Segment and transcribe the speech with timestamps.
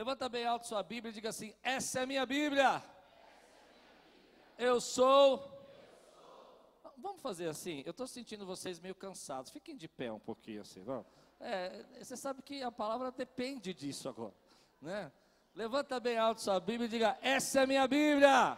[0.00, 2.82] Levanta bem alto sua Bíblia e diga assim: Essa é a minha Bíblia.
[4.56, 5.46] Eu sou.
[6.96, 7.82] Vamos fazer assim.
[7.84, 9.50] Eu estou sentindo vocês meio cansados.
[9.50, 11.04] Fiquem de pé um pouquinho assim, vamos.
[11.38, 14.32] É, você sabe que a palavra depende disso agora,
[14.80, 15.12] né?
[15.54, 18.56] Levanta bem alto sua Bíblia e diga: Essa é a minha Bíblia.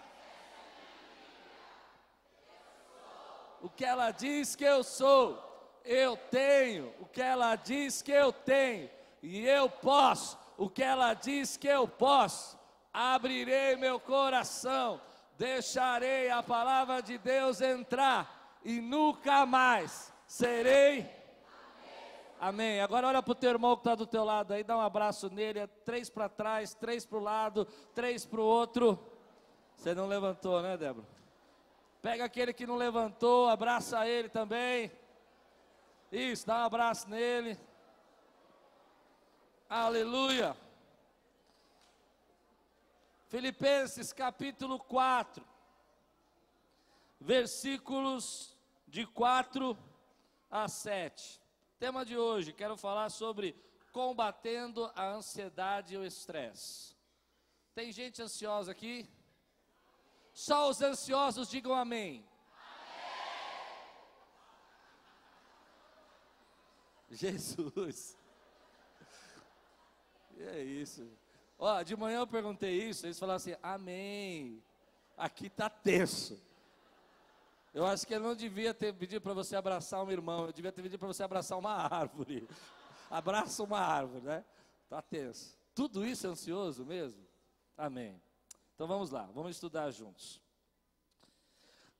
[3.60, 5.42] O que ela diz que eu sou,
[5.84, 6.94] eu tenho.
[7.00, 8.88] O que ela diz que eu tenho,
[9.20, 10.40] e eu posso.
[10.56, 12.58] O que ela diz que eu posso.
[12.92, 15.00] Abrirei meu coração,
[15.38, 21.22] deixarei a palavra de Deus entrar, e nunca mais serei
[22.42, 22.80] Amém.
[22.80, 25.30] Agora olha para o teu irmão que está do teu lado aí, dá um abraço
[25.30, 27.64] nele, é três para trás, três para o lado,
[27.94, 28.98] três para o outro.
[29.76, 31.06] Você não levantou, né, Débora?
[32.02, 34.90] Pega aquele que não levantou, abraça ele também.
[36.10, 37.56] Isso, dá um abraço nele.
[39.74, 40.54] Aleluia.
[43.28, 45.42] Filipenses capítulo 4,
[47.18, 48.54] versículos
[48.86, 49.74] de 4
[50.50, 51.40] a 7.
[51.78, 53.56] Tema de hoje, quero falar sobre
[53.92, 56.94] combatendo a ansiedade e o estresse.
[57.74, 59.08] Tem gente ansiosa aqui?
[60.34, 62.28] Só os ansiosos digam amém.
[67.08, 67.16] amém.
[67.16, 68.20] Jesus.
[70.38, 71.08] É isso.
[71.58, 74.62] Ó, de manhã eu perguntei isso, eles falaram assim: Amém.
[75.16, 76.40] Aqui está tenso.
[77.72, 80.70] Eu acho que ele não devia ter pedido para você abraçar um irmão, eu devia
[80.70, 82.46] ter pedido para você abraçar uma árvore.
[83.10, 84.44] Abraça uma árvore, né?
[84.84, 85.56] Está tenso.
[85.74, 87.22] Tudo isso é ansioso mesmo?
[87.76, 88.20] Amém.
[88.74, 90.40] Então vamos lá, vamos estudar juntos.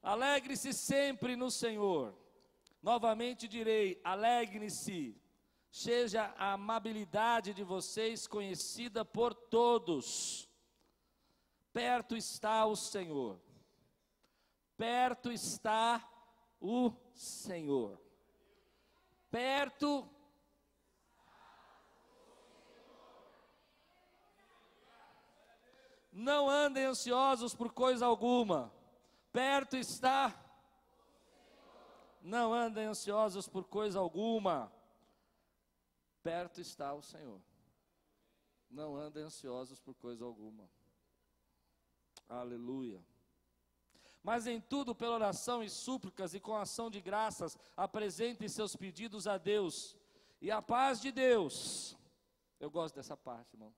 [0.03, 2.15] Alegre-se sempre no Senhor.
[2.83, 5.17] Novamente direi: alegre-se.
[5.73, 10.49] Seja a amabilidade de vocês conhecida por todos.
[11.73, 13.41] Perto está o Senhor
[14.83, 16.05] perto está
[16.61, 18.01] o Senhor.
[19.31, 20.09] Perto
[26.11, 28.73] Não andem ansiosos por coisa alguma.
[29.33, 30.35] Perto está
[32.21, 34.73] Não andem ansiosos por coisa alguma.
[36.23, 37.41] Perto está o Senhor.
[38.71, 40.71] Não andem ansiosos por coisa alguma.
[42.29, 43.05] Aleluia.
[44.23, 49.27] Mas em tudo, pela oração e súplicas e com ação de graças, apresentem seus pedidos
[49.27, 49.97] a Deus.
[50.41, 51.97] E a paz de Deus,
[52.61, 53.75] eu gosto dessa parte, irmão.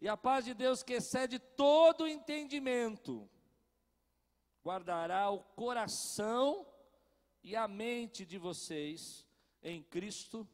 [0.00, 3.28] E a paz de Deus que excede todo entendimento,
[4.62, 6.66] guardará o coração
[7.42, 9.26] e a mente de vocês
[9.62, 10.46] em Cristo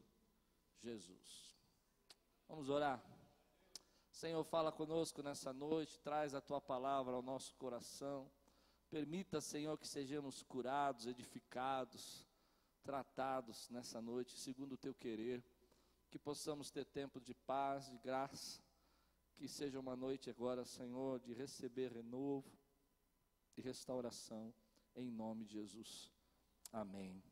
[0.83, 1.57] Jesus.
[2.49, 3.03] Vamos orar.
[4.11, 8.31] Senhor, fala conosco nessa noite, traz a tua palavra ao nosso coração.
[8.91, 12.29] Permita, Senhor, que sejamos curados, edificados,
[12.83, 15.43] tratados nessa noite, segundo o teu querer.
[16.11, 18.61] Que possamos ter tempo de paz, de graça.
[19.35, 22.53] Que seja uma noite agora, Senhor, de receber renovo
[23.57, 24.53] e restauração,
[24.95, 26.13] em nome de Jesus.
[26.71, 27.23] Amém.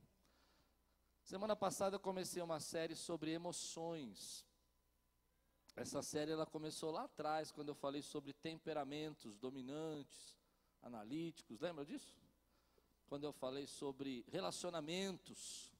[1.30, 4.44] Semana passada eu comecei uma série sobre emoções.
[5.76, 10.36] Essa série ela começou lá atrás, quando eu falei sobre temperamentos dominantes
[10.82, 12.20] analíticos, lembra disso?
[13.06, 15.72] Quando eu falei sobre relacionamentos,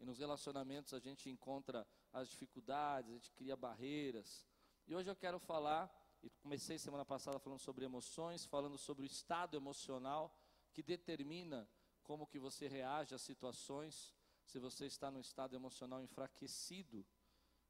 [0.00, 4.44] e nos relacionamentos a gente encontra as dificuldades, a gente cria barreiras.
[4.88, 5.88] E hoje eu quero falar,
[6.24, 10.36] e comecei semana passada falando sobre emoções, falando sobre o estado emocional
[10.72, 11.68] que determina
[12.02, 14.12] como que você reage às situações.
[14.44, 17.06] Se você está num estado emocional enfraquecido,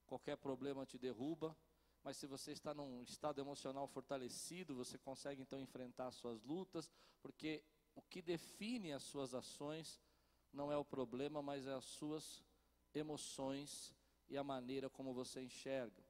[0.06, 1.56] qualquer problema te derruba,
[2.02, 6.90] mas se você está num estado emocional fortalecido, você consegue então enfrentar as suas lutas,
[7.20, 7.62] porque
[7.94, 10.00] o que define as suas ações
[10.52, 12.44] não é o problema, mas é as suas
[12.92, 13.94] emoções
[14.28, 16.02] e a maneira como você enxerga.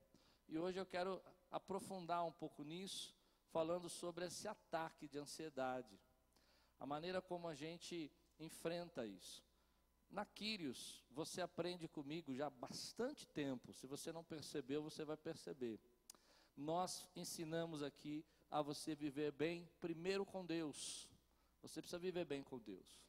[0.48, 3.14] E hoje eu quero aprofundar um pouco nisso,
[3.50, 6.00] falando sobre esse ataque de ansiedade,
[6.80, 9.44] a maneira como a gente enfrenta isso.
[10.12, 13.72] Na Quírios, você aprende comigo já há bastante tempo.
[13.72, 15.80] Se você não percebeu, você vai perceber.
[16.54, 21.08] Nós ensinamos aqui a você viver bem, primeiro com Deus.
[21.62, 23.00] Você precisa viver bem com Deus.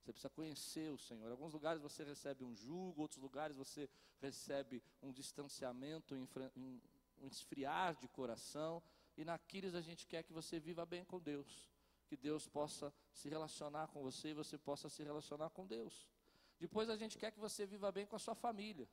[0.00, 1.28] Você precisa conhecer o Senhor.
[1.28, 3.86] Em alguns lugares você recebe um jugo, outros lugares você
[4.18, 6.14] recebe um distanciamento,
[6.56, 6.80] um
[7.26, 8.82] esfriar de coração.
[9.14, 11.68] E na Quírios a gente quer que você viva bem com Deus.
[12.06, 16.15] Que Deus possa se relacionar com você e você possa se relacionar com Deus.
[16.58, 18.88] Depois a gente quer que você viva bem com a sua família,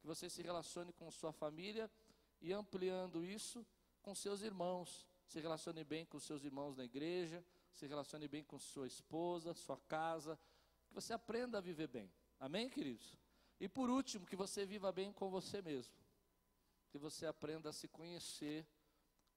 [0.00, 1.90] que você se relacione com sua família
[2.40, 3.66] e ampliando isso
[4.02, 5.06] com seus irmãos.
[5.26, 9.78] Se relacione bem com seus irmãos na igreja, se relacione bem com sua esposa, sua
[9.88, 10.38] casa,
[10.86, 12.12] que você aprenda a viver bem.
[12.38, 13.16] Amém, queridos?
[13.58, 15.94] E por último, que você viva bem com você mesmo.
[16.90, 18.66] Que você aprenda a se conhecer,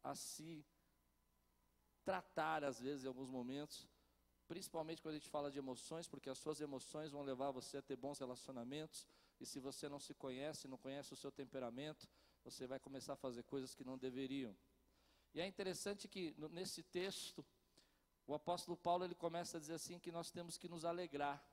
[0.04, 0.66] a se
[2.04, 3.88] tratar, às vezes, em alguns momentos,
[4.48, 7.82] principalmente quando a gente fala de emoções, porque as suas emoções vão levar você a
[7.82, 9.08] ter bons relacionamentos,
[9.40, 12.08] e se você não se conhece, não conhece o seu temperamento,
[12.44, 14.56] você vai começar a fazer coisas que não deveriam.
[15.34, 17.46] E é interessante que nesse texto,
[18.28, 21.44] o apóstolo Paulo ele começa a dizer assim que nós temos que nos alegrar.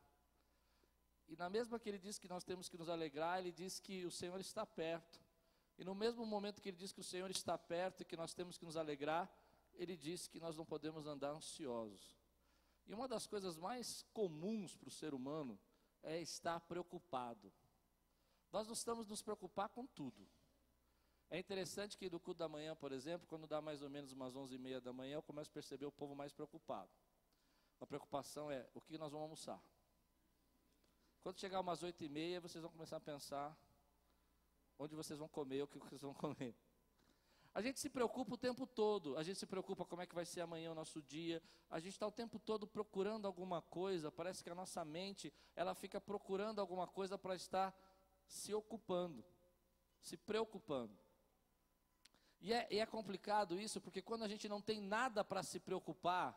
[1.28, 4.04] E na mesma que ele diz que nós temos que nos alegrar, ele diz que
[4.04, 5.18] o Senhor está perto.
[5.78, 8.34] E no mesmo momento que ele diz que o Senhor está perto e que nós
[8.34, 9.28] temos que nos alegrar,
[9.74, 12.21] ele diz que nós não podemos andar ansiosos.
[12.92, 15.58] E uma das coisas mais comuns para o ser humano
[16.02, 17.50] é estar preocupado.
[18.52, 20.28] Nós não estamos nos preocupar com tudo.
[21.30, 24.36] É interessante que do culto da manhã, por exemplo, quando dá mais ou menos umas
[24.36, 26.90] onze e meia da manhã, eu começo a perceber o povo mais preocupado.
[27.80, 29.64] A preocupação é o que nós vamos almoçar.
[31.22, 33.58] Quando chegar umas oito e meia, vocês vão começar a pensar
[34.78, 36.54] onde vocês vão comer, o que vocês vão comer.
[37.54, 40.24] A gente se preocupa o tempo todo, a gente se preocupa como é que vai
[40.24, 44.42] ser amanhã o nosso dia, a gente está o tempo todo procurando alguma coisa, parece
[44.42, 47.76] que a nossa mente, ela fica procurando alguma coisa para estar
[48.26, 49.22] se ocupando,
[50.00, 50.98] se preocupando.
[52.40, 55.60] E é, e é complicado isso, porque quando a gente não tem nada para se
[55.60, 56.36] preocupar,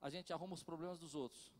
[0.00, 1.50] a gente arruma os problemas dos outros.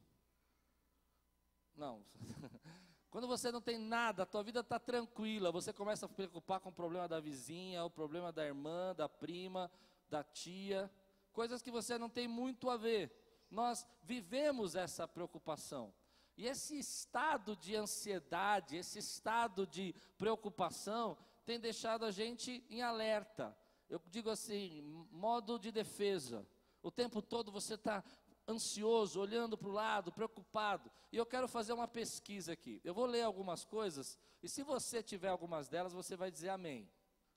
[1.75, 2.05] Não.
[3.11, 6.61] Quando você não tem nada, a tua vida está tranquila, você começa a se preocupar
[6.61, 9.71] com o problema da vizinha, o problema da irmã, da prima,
[10.09, 10.91] da tia,
[11.33, 13.13] coisas que você não tem muito a ver.
[13.51, 15.93] Nós vivemos essa preocupação.
[16.37, 23.55] E esse estado de ansiedade, esse estado de preocupação, tem deixado a gente em alerta
[23.91, 26.47] eu digo assim, modo de defesa.
[26.81, 28.05] O tempo todo você está
[28.51, 30.91] ansioso, olhando para o lado, preocupado.
[31.13, 32.81] E eu quero fazer uma pesquisa aqui.
[32.85, 36.91] Eu vou ler algumas coisas, e se você tiver algumas delas, você vai dizer amém.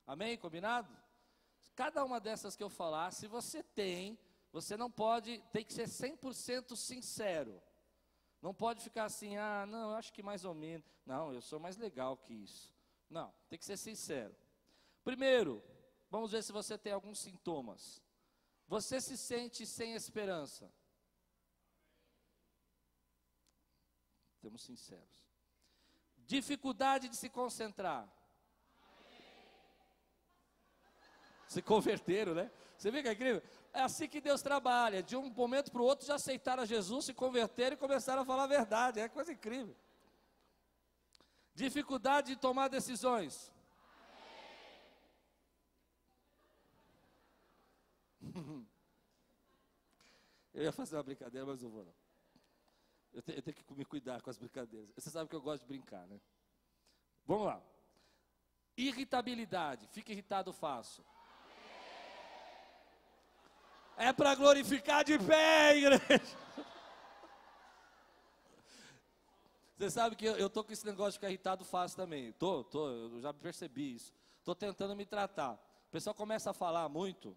[0.06, 0.36] Amém?
[0.36, 0.94] Combinado?
[1.74, 4.18] Cada uma dessas que eu falar, se você tem,
[4.52, 7.62] você não pode, tem que ser 100% sincero.
[8.40, 10.86] Não pode ficar assim, ah, não, eu acho que mais ou menos.
[11.06, 12.72] Não, eu sou mais legal que isso.
[13.08, 14.36] Não, tem que ser sincero.
[15.02, 15.62] Primeiro,
[16.14, 18.00] Vamos ver se você tem alguns sintomas.
[18.68, 20.72] Você se sente sem esperança?
[24.44, 25.24] Temos sinceros.
[26.26, 28.06] Dificuldade de se concentrar.
[31.48, 32.50] Se converteram, né?
[32.76, 33.42] Você vê que é incrível?
[33.72, 35.02] É assim que Deus trabalha.
[35.02, 38.44] De um momento para o outro já aceitaram Jesus, se converteram e começaram a falar
[38.44, 39.00] a verdade.
[39.00, 39.74] É coisa incrível.
[41.54, 43.50] Dificuldade de tomar decisões.
[50.52, 52.03] eu ia fazer uma brincadeira, mas não vou não.
[53.14, 54.90] Eu, te, eu tenho que me cuidar com as brincadeiras.
[54.96, 56.20] Você sabe que eu gosto de brincar, né?
[57.24, 57.62] Vamos lá.
[58.76, 59.86] Irritabilidade.
[59.92, 61.04] Fica irritado fácil.
[63.96, 66.44] É para glorificar de pé, igreja.
[69.76, 72.32] Você sabe que eu, estou com esse negócio de ficar irritado fácil também.
[72.32, 74.12] Tô, tô, eu já percebi isso.
[74.38, 75.54] Estou tentando me tratar.
[75.88, 77.36] O pessoal começa a falar muito.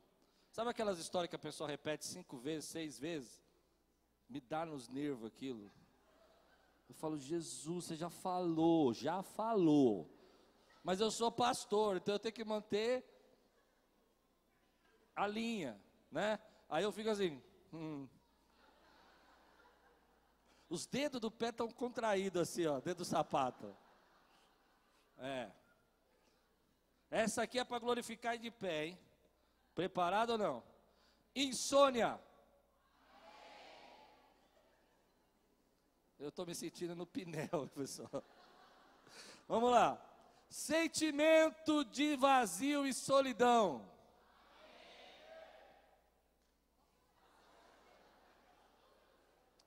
[0.51, 3.46] Sabe aquelas histórias que a pessoa repete cinco vezes, seis vezes?
[4.29, 5.71] Me dá nos nervos aquilo.
[6.89, 10.09] Eu falo, Jesus, você já falou, já falou.
[10.83, 13.05] Mas eu sou pastor, então eu tenho que manter
[15.15, 15.81] a linha,
[16.11, 16.39] né?
[16.69, 17.41] Aí eu fico assim.
[17.73, 18.07] Hum.
[20.69, 23.75] Os dedos do pé estão contraídos assim, ó, dedo do sapato.
[25.17, 25.51] É.
[27.09, 28.99] Essa aqui é para glorificar de pé, hein?
[29.73, 30.63] Preparado ou não?
[31.35, 32.19] Insônia.
[36.19, 38.23] Eu estou me sentindo no pinel, pessoal.
[39.47, 40.01] Vamos lá.
[40.49, 43.87] Sentimento de vazio e solidão.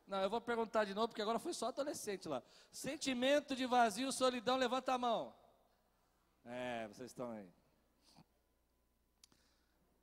[0.07, 2.43] Não, eu vou perguntar de novo, porque agora foi só adolescente lá.
[2.73, 5.33] Sentimento de vazio e solidão, levanta a mão.
[6.45, 7.49] É, vocês estão aí.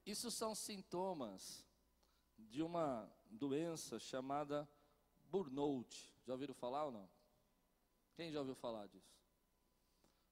[0.06, 1.66] Isso são sintomas
[2.38, 4.66] de uma doença chamada
[5.30, 6.17] burnout.
[6.28, 7.10] Já ouviram falar ou não?
[8.14, 9.18] Quem já ouviu falar disso?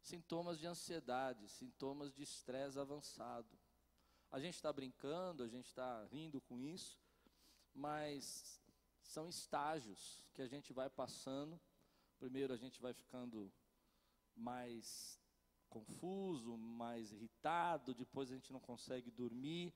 [0.02, 3.58] Sintomas de ansiedade, sintomas de estresse avançado.
[4.30, 7.00] A gente está brincando, a gente está rindo com isso,
[7.74, 8.62] mas
[9.02, 11.58] são estágios que a gente vai passando.
[12.20, 13.50] Primeiro a gente vai ficando
[14.36, 15.18] mais
[15.70, 19.74] confuso, mais irritado, depois a gente não consegue dormir.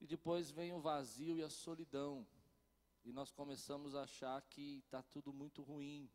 [0.00, 2.24] E depois vem o vazio e a solidão.
[3.04, 6.10] E nós começamos a achar que está tudo muito ruim,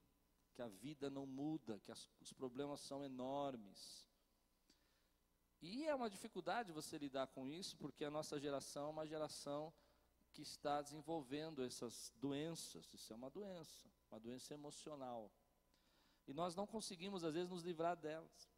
[0.54, 4.10] que a vida não muda, que as, os problemas são enormes.
[5.62, 9.74] E é uma dificuldade você lidar com isso, porque a nossa geração é uma geração
[10.32, 12.94] que está desenvolvendo essas doenças.
[12.94, 15.32] Isso é uma doença, uma doença emocional.
[16.28, 18.50] E nós não conseguimos, às vezes, nos livrar delas.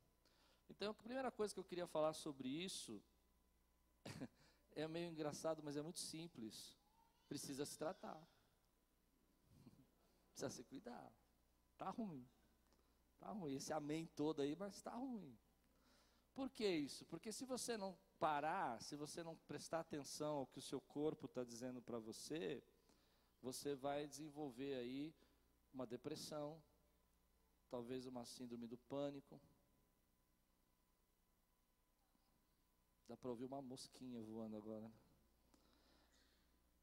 [0.70, 3.02] Então, a primeira coisa que eu queria falar sobre isso
[4.72, 6.79] é meio engraçado, mas é muito simples.
[7.30, 8.22] Precisa se tratar.
[10.34, 11.14] Precisa se cuidar.
[11.72, 12.28] Está ruim.
[13.14, 13.54] Está ruim.
[13.54, 15.38] Esse amém todo aí, mas está ruim.
[16.34, 17.06] Por que isso?
[17.06, 21.26] Porque se você não parar, se você não prestar atenção ao que o seu corpo
[21.26, 22.64] está dizendo para você,
[23.42, 25.14] você vai desenvolver aí
[25.74, 26.62] uma depressão,
[27.70, 29.40] talvez uma síndrome do pânico.
[33.08, 34.92] Dá para ouvir uma mosquinha voando agora.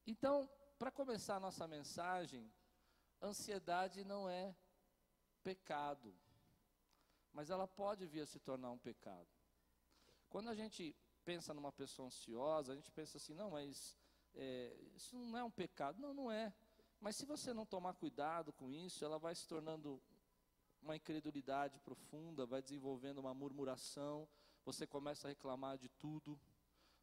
[0.06, 0.48] Então,
[0.78, 2.52] para começar a nossa mensagem,
[3.20, 4.54] ansiedade não é
[5.42, 6.14] pecado,
[7.32, 9.28] mas ela pode vir a se tornar um pecado.
[10.28, 10.94] Quando a gente
[11.24, 13.96] pensa numa pessoa ansiosa, a gente pensa assim, não, mas
[14.34, 16.00] é, isso não é um pecado.
[16.00, 16.54] Não, não é.
[17.00, 20.00] Mas se você não tomar cuidado com isso, ela vai se tornando
[20.80, 24.28] uma incredulidade profunda, vai desenvolvendo uma murmuração,
[24.64, 26.40] você começa a reclamar de tudo,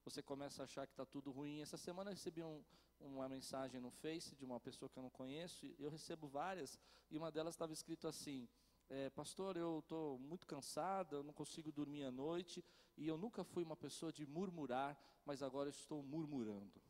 [0.03, 1.61] você começa a achar que está tudo ruim.
[1.61, 2.63] Essa semana eu recebi um,
[3.03, 6.79] uma mensagem no Face de uma pessoa que eu não conheço, eu recebo várias,
[7.09, 8.47] e uma delas estava escrito assim:
[8.89, 12.63] é, Pastor, eu estou muito cansada, eu não consigo dormir à noite,
[12.97, 16.81] e eu nunca fui uma pessoa de murmurar, mas agora estou murmurando.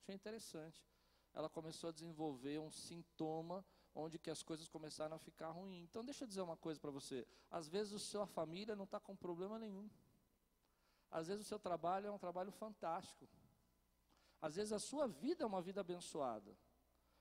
[0.00, 0.84] Achei interessante.
[1.32, 5.84] Ela começou a desenvolver um sintoma onde que as coisas começaram a ficar ruins.
[5.84, 7.26] Então, deixa eu dizer uma coisa para você.
[7.50, 9.88] Às vezes, a sua família não está com problema nenhum.
[11.10, 13.39] Às vezes, o seu trabalho é um trabalho fantástico.
[14.40, 16.56] Às vezes, a sua vida é uma vida abençoada.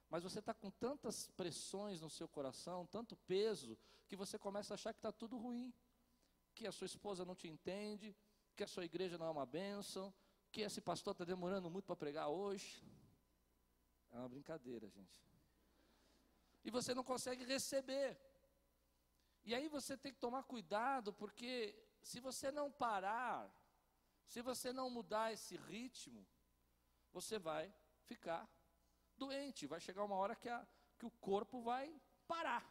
[0.09, 4.75] Mas você está com tantas pressões no seu coração, tanto peso, que você começa a
[4.75, 5.73] achar que está tudo ruim.
[6.55, 8.15] Que a sua esposa não te entende,
[8.55, 10.13] que a sua igreja não é uma bênção,
[10.51, 12.83] que esse pastor está demorando muito para pregar hoje.
[14.11, 15.23] É uma brincadeira, gente.
[16.63, 18.19] E você não consegue receber.
[19.43, 23.49] E aí você tem que tomar cuidado, porque se você não parar,
[24.25, 26.25] se você não mudar esse ritmo,
[27.11, 27.73] você vai
[28.05, 28.47] ficar
[29.17, 29.67] doente.
[29.67, 31.93] Vai chegar uma hora que, a, que o corpo vai
[32.27, 32.65] parar.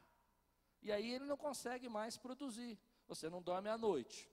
[0.80, 2.78] E aí ele não consegue mais produzir.
[3.07, 4.30] Você não dorme à noite.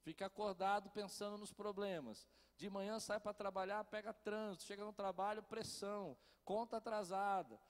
[0.00, 2.28] Fica acordado pensando nos problemas.
[2.56, 7.60] De manhã sai para trabalhar, pega trânsito, chega no trabalho, pressão, conta atrasada,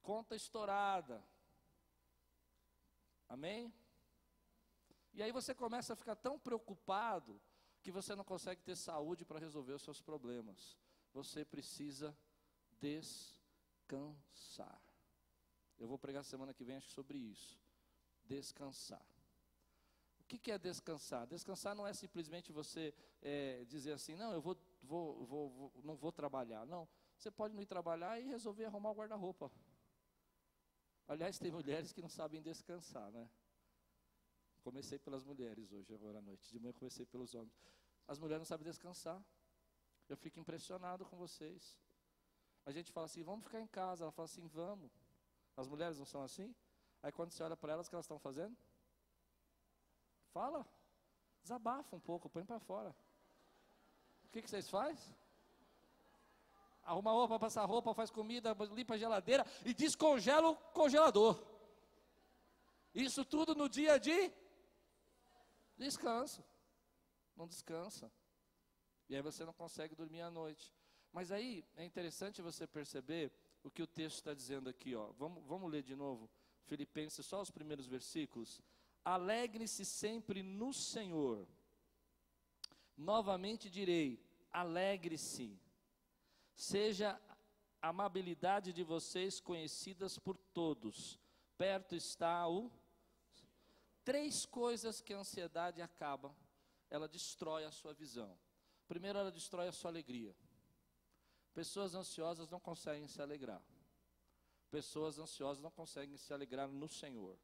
[0.00, 1.22] conta estourada.
[3.28, 3.74] Amém?
[5.12, 7.38] E aí você começa a ficar tão preocupado
[7.82, 10.78] que você não consegue ter saúde para resolver os seus problemas.
[11.12, 12.16] Você precisa
[12.80, 14.80] descansar.
[15.78, 17.58] Eu vou pregar semana que vem acho, sobre isso.
[18.24, 19.04] Descansar.
[20.20, 21.26] O que, que é descansar?
[21.26, 25.96] Descansar não é simplesmente você é, dizer assim, não, eu vou, vou, vou, vou, não
[25.96, 26.64] vou trabalhar.
[26.64, 29.50] Não, você pode não ir trabalhar e resolver arrumar o guarda-roupa.
[31.06, 33.28] Aliás, tem mulheres que não sabem descansar, né?
[34.62, 36.48] Comecei pelas mulheres hoje, agora à noite.
[36.50, 37.52] De manhã comecei pelos homens.
[38.06, 39.20] As mulheres não sabem descansar.
[40.08, 41.78] Eu fico impressionado com vocês.
[42.64, 44.04] A gente fala assim, vamos ficar em casa.
[44.04, 44.90] Ela fala assim, vamos.
[45.56, 46.54] As mulheres não são assim?
[47.02, 48.56] Aí quando você olha para elas, o que elas estão fazendo?
[50.32, 50.64] Fala.
[51.42, 52.94] Desabafa um pouco, põe para fora.
[54.24, 55.14] O que, que vocês fazem?
[56.84, 61.42] Arruma roupa, passa roupa, faz comida, limpa a geladeira e descongela o congelador.
[62.94, 64.32] Isso tudo no dia de
[65.78, 66.44] descanso.
[67.36, 68.10] Não descansa.
[69.08, 70.72] E aí você não consegue dormir à noite.
[71.12, 74.94] Mas aí é interessante você perceber o que o texto está dizendo aqui.
[74.94, 75.12] Ó.
[75.18, 76.30] Vamos, vamos ler de novo.
[76.64, 78.62] Filipenses, só os primeiros versículos.
[79.04, 81.46] Alegre-se sempre no Senhor.
[82.96, 85.58] Novamente direi: alegre-se.
[86.54, 87.20] Seja
[87.80, 91.18] a amabilidade de vocês conhecidas por todos.
[91.58, 92.70] Perto está o.
[94.04, 96.34] Três coisas que a ansiedade acaba,
[96.90, 98.38] ela destrói a sua visão.
[98.88, 100.34] Primeiro, ela destrói a sua alegria.
[101.54, 103.62] Pessoas ansiosas não conseguem se alegrar.
[104.70, 107.38] Pessoas ansiosas não conseguem se alegrar no Senhor.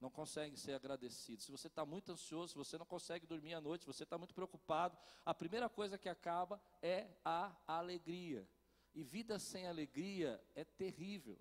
[0.00, 1.44] Não conseguem ser agradecidos.
[1.44, 4.18] Se você está muito ansioso, se você não consegue dormir à noite, se você está
[4.18, 8.46] muito preocupado, a primeira coisa que acaba é a alegria.
[8.94, 11.38] E vida sem alegria é terrível.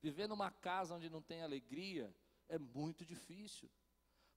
[0.00, 2.14] Viver numa casa onde não tem alegria
[2.48, 3.70] é muito difícil.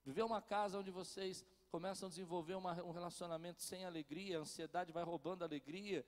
[0.04, 4.92] Viver uma casa onde vocês começam a desenvolver uma, um relacionamento sem alegria, a ansiedade
[4.92, 6.04] vai roubando a alegria,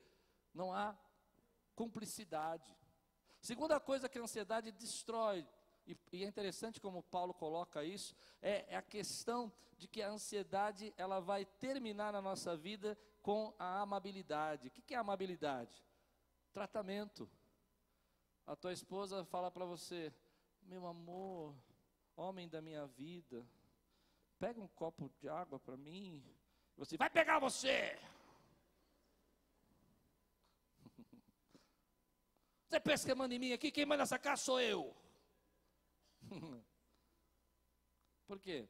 [0.53, 0.97] não há
[1.75, 2.75] cumplicidade.
[3.41, 5.47] Segunda coisa que a ansiedade destrói,
[5.85, 10.09] e, e é interessante como Paulo coloca isso, é, é, a questão de que a
[10.09, 14.67] ansiedade ela vai terminar na nossa vida com a amabilidade.
[14.67, 15.83] O que, é amabilidade?
[16.53, 17.29] Tratamento.
[18.45, 20.13] A tua esposa fala para você,
[20.61, 21.55] meu amor,
[22.21, 23.45] homem da minha vida,
[24.39, 26.23] pega um copo de água para mim.
[26.77, 27.97] Você vai pegar você.
[32.67, 33.71] Você pensa que manda em mim aqui?
[33.71, 34.95] Quem manda essa casa sou eu.
[38.27, 38.69] Por quê?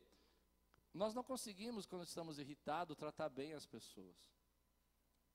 [0.94, 4.16] Nós não conseguimos, quando estamos irritados, tratar bem as pessoas.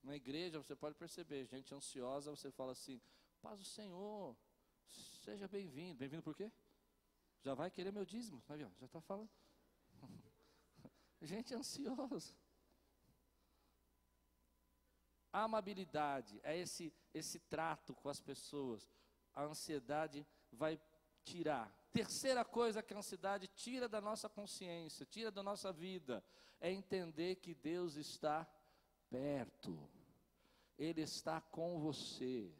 [0.02, 3.00] Na igreja você pode perceber, gente ansiosa, você fala assim,
[3.40, 4.36] paz do Senhor,
[5.24, 5.98] seja bem-vindo.
[5.98, 6.50] Bem-vindo por quê?
[7.46, 9.30] Já vai querer meu dízimo, tá já está falando.
[11.22, 12.34] gente ansiosa.
[15.32, 18.90] A amabilidade é esse, esse trato com as pessoas.
[19.32, 20.76] A ansiedade vai
[21.22, 21.72] tirar.
[21.92, 26.24] Terceira coisa que a ansiedade tira da nossa consciência, tira da nossa vida,
[26.60, 28.44] é entender que Deus está
[29.08, 29.88] perto.
[30.76, 32.52] Ele está com você.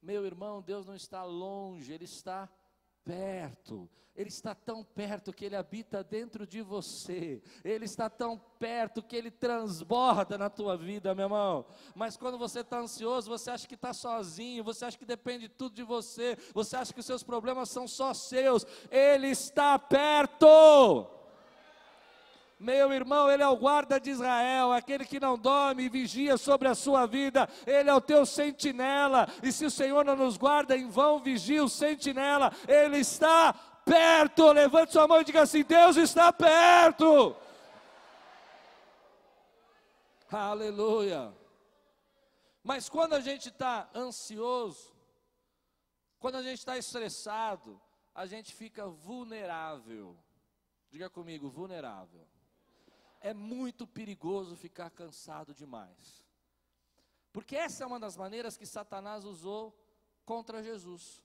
[0.00, 2.63] Meu irmão, Deus não está longe, Ele está perto.
[4.16, 7.42] Ele está tão perto que ele habita dentro de você.
[7.64, 11.66] Ele está tão perto que ele transborda na tua vida, meu irmão.
[11.96, 15.74] Mas quando você está ansioso, você acha que está sozinho, você acha que depende tudo
[15.74, 18.64] de você, você acha que os seus problemas são só seus.
[18.88, 21.23] Ele está perto.
[22.58, 26.68] Meu irmão, Ele é o guarda de Israel, aquele que não dorme e vigia sobre
[26.68, 30.76] a sua vida, Ele é o teu sentinela, e se o Senhor não nos guarda,
[30.76, 33.52] em vão vigia o sentinela, Ele está
[33.84, 34.52] perto.
[34.52, 37.36] Levante sua mão e diga assim: Deus está perto.
[40.30, 41.34] Aleluia.
[42.62, 44.94] Mas quando a gente está ansioso,
[46.18, 47.80] quando a gente está estressado,
[48.14, 50.16] a gente fica vulnerável.
[50.90, 52.26] Diga comigo, vulnerável
[53.24, 56.22] é muito perigoso ficar cansado demais.
[57.32, 59.74] Porque essa é uma das maneiras que Satanás usou
[60.26, 61.24] contra Jesus.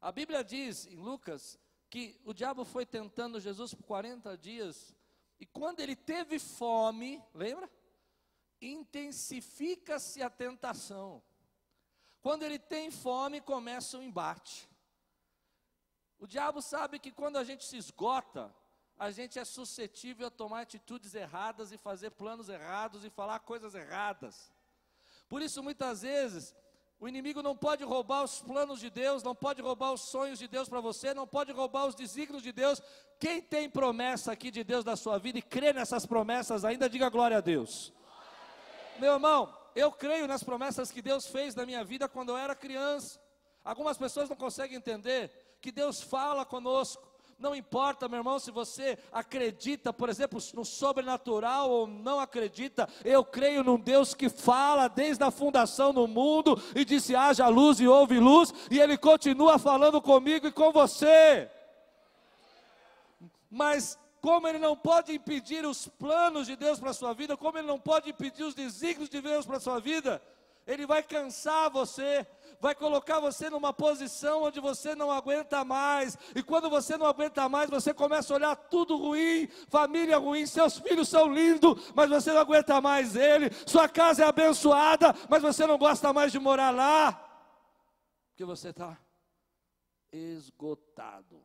[0.00, 1.56] A Bíblia diz em Lucas
[1.88, 4.92] que o diabo foi tentando Jesus por 40 dias,
[5.38, 7.70] e quando ele teve fome, lembra?
[8.60, 11.22] Intensifica-se a tentação.
[12.20, 14.68] Quando ele tem fome, começa o embate.
[16.18, 18.52] O diabo sabe que quando a gente se esgota,
[19.02, 23.74] a gente é suscetível a tomar atitudes erradas e fazer planos errados e falar coisas
[23.74, 24.52] erradas.
[25.28, 26.54] Por isso, muitas vezes,
[27.00, 30.46] o inimigo não pode roubar os planos de Deus, não pode roubar os sonhos de
[30.46, 32.80] Deus para você, não pode roubar os desígnios de Deus.
[33.18, 37.08] Quem tem promessa aqui de Deus na sua vida e crê nessas promessas ainda, diga
[37.08, 37.92] glória a Deus.
[39.00, 42.54] Meu irmão, eu creio nas promessas que Deus fez na minha vida quando eu era
[42.54, 43.20] criança.
[43.64, 47.11] Algumas pessoas não conseguem entender que Deus fala conosco.
[47.38, 53.24] Não importa, meu irmão, se você acredita, por exemplo, no sobrenatural ou não acredita, eu
[53.24, 57.88] creio num Deus que fala desde a fundação do mundo e disse: haja luz e
[57.88, 61.50] houve luz, e Ele continua falando comigo e com você.
[63.50, 67.58] Mas como ele não pode impedir os planos de Deus para a sua vida, como
[67.58, 70.22] ele não pode impedir os desígnios de Deus para a sua vida,
[70.64, 72.24] ele vai cansar você,
[72.62, 76.16] vai colocar você numa posição onde você não aguenta mais.
[76.32, 80.78] E quando você não aguenta mais, você começa a olhar tudo ruim, família ruim, seus
[80.78, 83.50] filhos são lindos, mas você não aguenta mais ele.
[83.66, 87.12] Sua casa é abençoada, mas você não gosta mais de morar lá.
[88.28, 88.96] Porque você está
[90.12, 91.42] esgotado.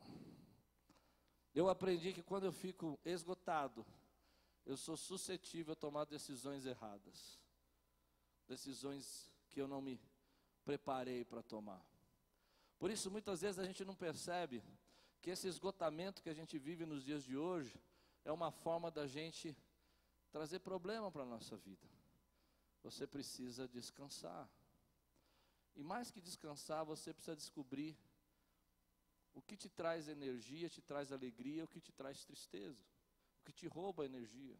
[1.52, 3.84] Eu aprendi que quando eu fico esgotado,
[4.64, 7.40] eu sou suscetível a tomar decisões erradas.
[8.46, 9.98] Decisões que eu não me
[10.68, 11.82] preparei para tomar.
[12.78, 14.62] Por isso, muitas vezes a gente não percebe
[15.22, 17.74] que esse esgotamento que a gente vive nos dias de hoje
[18.22, 19.56] é uma forma da gente
[20.30, 21.88] trazer problema para a nossa vida.
[22.82, 24.46] Você precisa descansar.
[25.74, 27.96] E mais que descansar, você precisa descobrir
[29.32, 32.84] o que te traz energia, te traz alegria, o que te traz tristeza,
[33.40, 34.58] o que te rouba energia.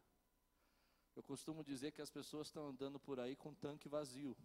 [1.15, 4.35] Eu costumo dizer que as pessoas estão andando por aí com tanque vazio.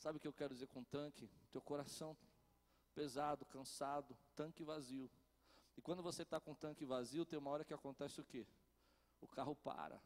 [0.00, 1.30] Sabe o que eu quero dizer com tanque?
[1.52, 2.16] Teu coração
[2.94, 5.10] pesado, cansado, tanque vazio.
[5.76, 8.46] E quando você está com tanque vazio, tem uma hora que acontece o quê?
[9.20, 10.00] O carro para.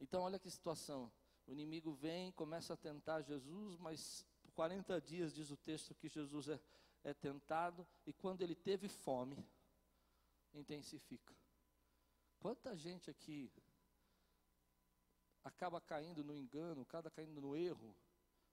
[0.00, 1.10] Então, olha que situação.
[1.44, 6.08] O inimigo vem, começa a tentar Jesus, mas por 40 dias, diz o texto, que
[6.08, 6.60] Jesus é,
[7.02, 7.84] é tentado.
[8.06, 9.44] E quando ele teve fome,
[10.54, 11.34] intensifica.
[12.38, 13.52] Quanta gente aqui
[15.42, 17.94] acaba caindo no engano, acaba caindo no erro,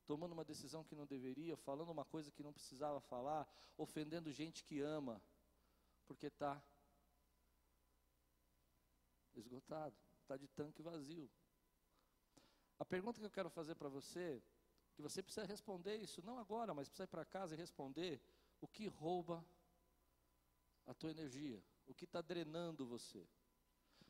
[0.07, 3.45] tomando uma decisão que não deveria, falando uma coisa que não precisava falar,
[3.77, 5.21] ofendendo gente que ama,
[6.07, 6.63] porque está
[9.35, 11.29] esgotado, está de tanque vazio.
[12.79, 14.41] A pergunta que eu quero fazer para você,
[14.93, 18.21] que você precisa responder isso, não agora, mas precisa ir para casa e responder:
[18.61, 19.45] o que rouba
[20.85, 21.61] a tua energia?
[21.85, 23.27] O que está drenando você?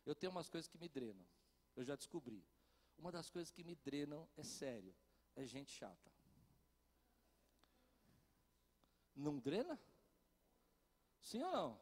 [0.05, 1.25] Eu tenho umas coisas que me drenam,
[1.75, 2.45] eu já descobri.
[2.97, 4.95] Uma das coisas que me drenam é sério,
[5.37, 6.11] é gente chata.
[9.15, 9.79] Não drena?
[11.21, 11.79] Sim ou não?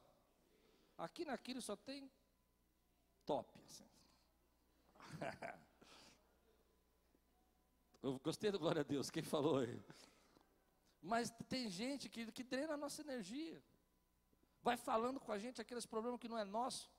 [0.98, 2.12] Aqui naquilo só tem
[3.26, 3.60] top.
[3.66, 3.88] Assim.
[8.04, 9.82] Eu gostei do glória a Deus, quem falou aí?
[11.02, 13.64] Mas tem gente que, que drena a nossa energia.
[14.62, 16.92] Vai falando com a gente aqueles problemas que não é nosso.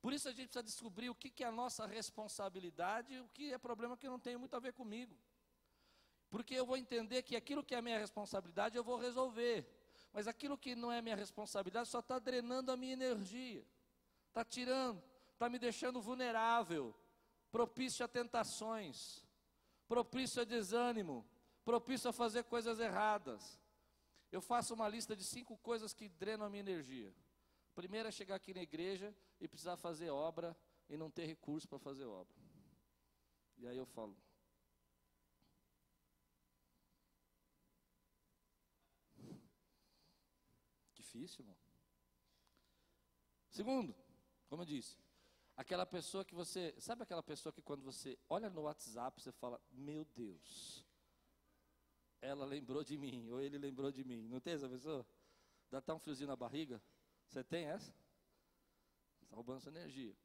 [0.00, 3.52] Por isso a gente precisa descobrir o que, que é a nossa responsabilidade o que
[3.52, 5.16] é problema que não tem muito a ver comigo.
[6.32, 9.68] Porque eu vou entender que aquilo que é minha responsabilidade eu vou resolver.
[10.14, 13.62] Mas aquilo que não é minha responsabilidade só está drenando a minha energia.
[14.28, 15.02] Está tirando,
[15.34, 16.94] está me deixando vulnerável,
[17.50, 19.22] propício a tentações,
[19.86, 21.22] propício a desânimo,
[21.66, 23.60] propício a fazer coisas erradas.
[24.30, 27.14] Eu faço uma lista de cinco coisas que drenam a minha energia.
[27.74, 30.56] Primeiro é chegar aqui na igreja e precisar fazer obra
[30.88, 32.34] e não ter recurso para fazer obra.
[33.58, 34.16] E aí eu falo.
[41.12, 41.56] Difícil, irmão.
[43.50, 43.94] Segundo,
[44.48, 44.96] como eu disse,
[45.54, 46.74] aquela pessoa que você.
[46.78, 50.86] Sabe aquela pessoa que quando você olha no WhatsApp, você fala: Meu Deus,
[52.20, 54.26] ela lembrou de mim, ou ele lembrou de mim.
[54.26, 55.06] Não tem essa pessoa?
[55.70, 56.82] Dá até um friozinho na barriga.
[57.28, 57.94] Você tem essa?
[59.22, 60.16] Está roubando sua energia.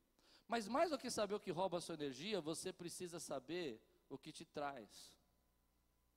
[0.47, 4.17] Mas mais do que saber o que rouba a sua energia, você precisa saber o
[4.17, 5.13] que te traz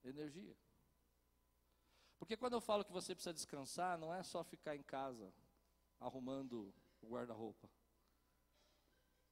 [0.04, 0.56] energia.
[2.20, 5.32] Porque quando eu falo que você precisa descansar, não é só ficar em casa
[5.98, 7.68] arrumando o guarda-roupa.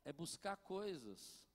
[0.05, 1.47] É buscar coisas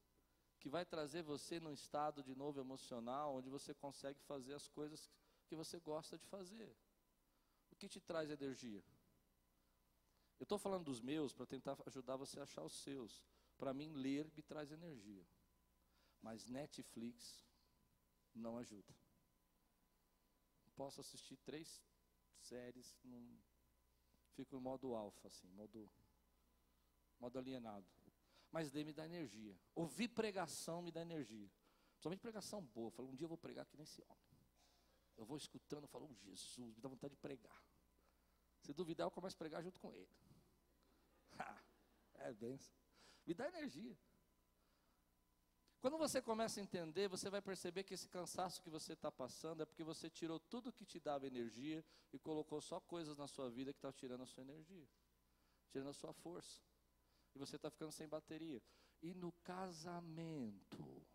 [0.60, 5.10] que vai trazer você num estado de novo emocional, onde você consegue fazer as coisas
[5.48, 6.78] que você gosta de fazer.
[7.72, 8.84] O que te traz energia?
[10.40, 13.24] Eu estou falando dos meus para tentar ajudar você a achar os seus.
[13.58, 15.26] Para mim, ler me traz energia.
[16.22, 17.44] Mas Netflix
[18.36, 18.94] não ajuda.
[20.76, 21.82] Posso assistir três
[22.40, 23.40] séries, num,
[24.34, 25.90] fico em modo alfa, assim, modo,
[27.20, 27.88] modo alienado.
[28.52, 29.60] Mas ler me dá energia.
[29.74, 31.52] Ouvir pregação me dá energia.
[31.98, 32.92] Somente pregação boa.
[32.92, 34.38] Falo, um dia eu vou pregar aqui nesse homem.
[35.18, 37.64] Eu vou escutando, falo, oh, Jesus, me dá vontade de pregar.
[38.62, 40.10] Se duvidar, eu começo a pregar junto com ele.
[42.16, 42.76] é benção.
[43.26, 43.98] Me dá energia.
[45.84, 49.64] Quando você começa a entender, você vai perceber que esse cansaço que você está passando
[49.64, 53.50] é porque você tirou tudo que te dava energia e colocou só coisas na sua
[53.50, 54.88] vida que estão tá tirando a sua energia,
[55.70, 56.62] tirando a sua força.
[57.36, 58.64] E você está ficando sem bateria.
[59.02, 61.06] E no casamento,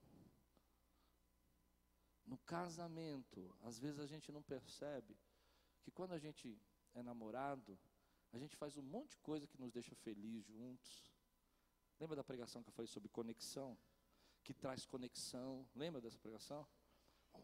[2.26, 5.16] no casamento, às vezes a gente não percebe
[5.80, 6.60] que quando a gente
[6.92, 7.78] é namorado,
[8.34, 11.10] a gente faz um monte de coisa que nos deixa felizes juntos.
[11.98, 13.78] Lembra da pregação que eu falei sobre conexão?
[14.48, 15.68] Que traz conexão.
[15.74, 16.66] Lembra dessa pregação?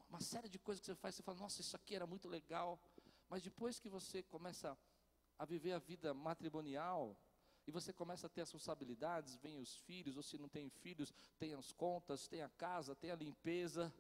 [0.09, 2.81] Uma série de coisas que você faz, você fala, nossa, isso aqui era muito legal.
[3.29, 4.75] Mas depois que você começa
[5.39, 7.15] a viver a vida matrimonial,
[7.67, 11.13] e você começa a ter as responsabilidades, vem os filhos, ou se não tem filhos,
[11.39, 13.93] tem as contas, tem a casa, tem a limpeza,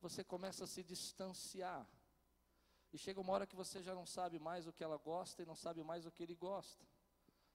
[0.00, 1.84] você começa a se distanciar.
[2.92, 5.44] E chega uma hora que você já não sabe mais o que ela gosta e
[5.44, 6.86] não sabe mais o que ele gosta.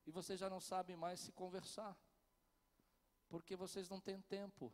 [0.05, 1.97] E você já não sabe mais se conversar.
[3.29, 4.73] Porque vocês não têm tempo.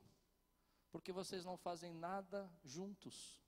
[0.95, 3.43] Porque vocês não fazem nada juntos.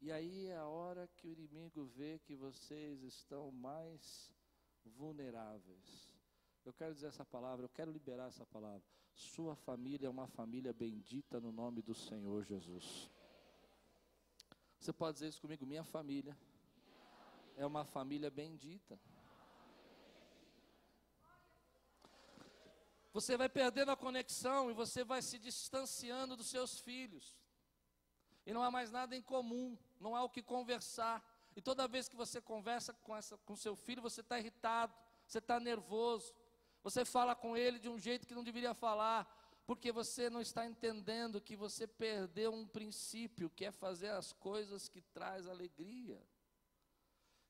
[0.00, 4.28] E aí é a hora que o inimigo vê que vocês estão mais
[4.84, 6.12] vulneráveis.
[6.64, 8.82] Eu quero dizer essa palavra, eu quero liberar essa palavra.
[9.14, 13.08] Sua família é uma família bendita no nome do Senhor Jesus.
[14.80, 15.64] Você pode dizer isso comigo?
[15.64, 16.36] Minha família
[17.56, 18.98] é uma família bendita.
[23.12, 27.36] Você vai perdendo a conexão e você vai se distanciando dos seus filhos.
[28.46, 31.22] E não há mais nada em comum, não há o que conversar.
[31.54, 34.94] E toda vez que você conversa com, essa, com seu filho, você está irritado,
[35.26, 36.34] você está nervoso,
[36.82, 39.30] você fala com ele de um jeito que não deveria falar,
[39.66, 44.88] porque você não está entendendo que você perdeu um princípio, que é fazer as coisas
[44.88, 46.20] que traz alegria.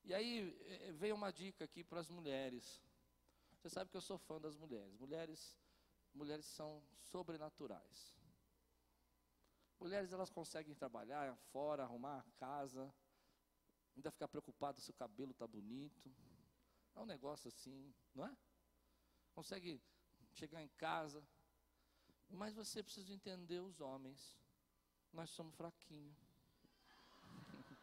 [0.03, 2.81] E aí eh, vem uma dica aqui para as mulheres.
[3.63, 4.93] Você sabe que eu sou fã das mulheres.
[4.99, 5.57] Mulheres,
[6.13, 8.13] mulheres são sobrenaturais.
[9.79, 12.93] Mulheres elas conseguem trabalhar fora, arrumar a casa,
[13.95, 16.13] ainda ficar preocupado se o cabelo está bonito.
[16.93, 18.35] É um negócio assim, não é?
[19.33, 19.81] Consegue
[20.33, 21.25] chegar em casa,
[22.29, 24.37] mas você precisa entender os homens.
[25.13, 26.17] Nós somos fraquinhos.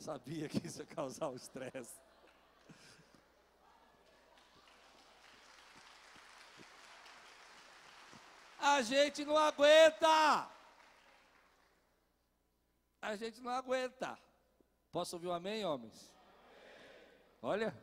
[0.00, 2.03] Sabia que isso ia causar um estresse.
[8.66, 10.48] A gente não aguenta.
[13.02, 14.18] A gente não aguenta.
[14.90, 16.10] Posso ouvir um amém, homens?
[17.42, 17.76] Olha,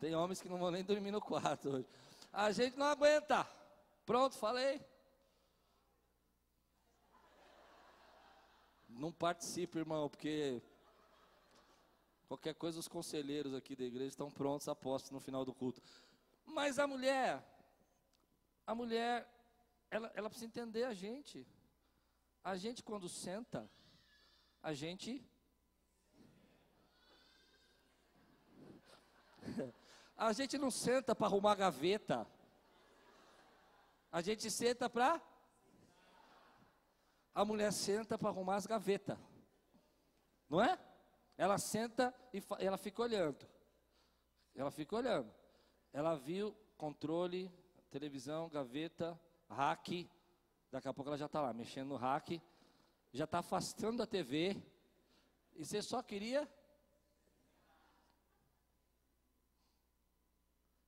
[0.00, 1.86] tem homens que não vão nem dormir no quarto hoje.
[2.32, 3.46] A gente não aguenta.
[4.06, 4.80] Pronto, falei.
[8.88, 10.62] Não participe, irmão, porque
[12.26, 15.82] qualquer coisa os conselheiros aqui da igreja estão prontos, apostos no final do culto.
[16.46, 17.44] Mas a mulher,
[18.66, 19.28] a mulher,
[19.90, 21.46] ela, ela precisa entender a gente.
[22.42, 23.70] A gente quando senta,
[24.62, 25.24] a gente
[30.16, 32.26] A gente não senta para arrumar gaveta.
[34.12, 35.18] A gente senta para.
[37.34, 39.16] A mulher senta para arrumar as gavetas.
[40.46, 40.78] Não é?
[41.38, 43.48] Ela senta e ela fica olhando.
[44.54, 45.32] Ela fica olhando.
[45.90, 47.50] Ela viu controle,
[47.90, 49.18] televisão, gaveta,
[49.54, 49.88] hack.
[50.70, 52.40] Daqui a pouco ela já está lá, mexendo no hack.
[53.12, 54.56] Já está afastando a TV.
[55.56, 56.48] E você só queria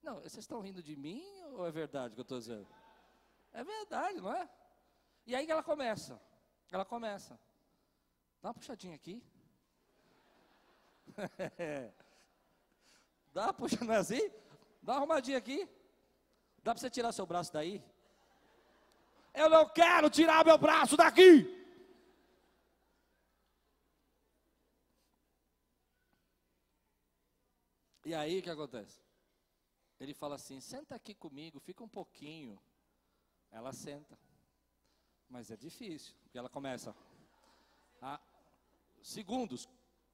[0.03, 2.67] Não, vocês estão rindo de mim ou é verdade que eu estou dizendo?
[3.53, 4.49] É verdade, não é?
[5.27, 6.21] E aí que ela começa.
[6.71, 7.39] Ela começa.
[8.41, 9.23] Dá uma puxadinha aqui.
[13.33, 14.29] Dá uma puxadinha assim?
[14.83, 15.69] Dá uma arrumadinha aqui.
[16.65, 17.83] Dá para você tirar seu braço daí?
[19.35, 21.63] Eu não quero tirar meu braço daqui.
[28.05, 29.01] E aí o que acontece?
[29.99, 32.61] Ele fala assim: senta aqui comigo, fica um pouquinho.
[33.51, 34.19] Ela senta.
[35.29, 36.95] Mas é difícil, porque ela começa.
[38.01, 38.21] A,
[39.03, 39.69] segundos,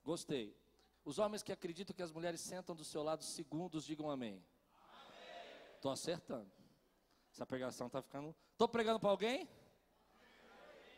[0.04, 0.56] gostei.
[1.04, 4.44] Os homens que acreditam que as mulheres sentam do seu lado segundos, digam amém.
[5.74, 6.57] Estou acertando.
[7.38, 8.34] Essa pregação está ficando.
[8.50, 9.48] Estou pregando para alguém?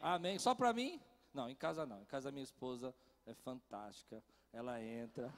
[0.00, 0.38] Amém.
[0.38, 0.98] Só para mim?
[1.34, 2.00] Não, em casa não.
[2.00, 2.94] Em casa minha esposa
[3.26, 4.24] é fantástica.
[4.50, 5.30] Ela entra.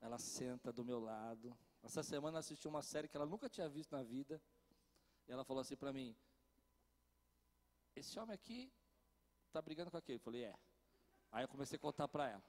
[0.00, 1.52] Ela senta do meu lado.
[1.82, 4.40] Essa semana assistiu uma série que ela nunca tinha visto na vida.
[5.26, 6.14] E ela falou assim para mim:
[7.96, 8.72] Esse homem aqui
[9.50, 10.18] tá brigando com aquele.
[10.18, 10.54] Eu falei: É.
[11.32, 12.44] Aí eu comecei a contar para ela.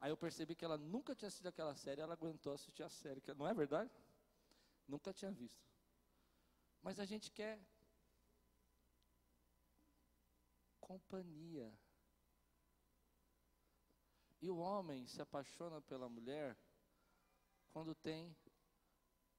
[0.00, 3.22] Aí eu percebi que ela nunca tinha assistido aquela série, ela aguentou assistir a série.
[3.36, 3.90] Não é verdade?
[4.88, 5.70] Nunca tinha visto.
[6.82, 7.64] Mas a gente quer
[10.80, 11.72] companhia.
[14.40, 16.58] E o homem se apaixona pela mulher
[17.70, 18.36] quando tem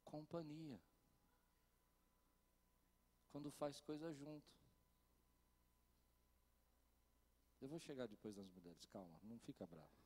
[0.06, 0.82] companhia.
[3.29, 4.51] Quando faz coisa junto.
[7.60, 9.97] Eu vou chegar depois nas mulheres, calma, não fica bravo.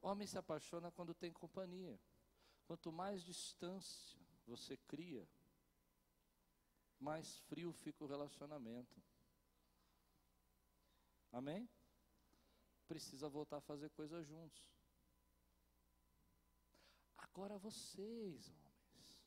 [0.00, 1.98] Homem se apaixona quando tem companhia.
[2.66, 5.28] Quanto mais distância você cria,
[7.02, 9.02] mais frio fica o relacionamento.
[11.32, 11.68] Amém?
[12.86, 14.70] Precisa voltar a fazer coisa juntos.
[17.16, 19.22] Agora vocês, homens.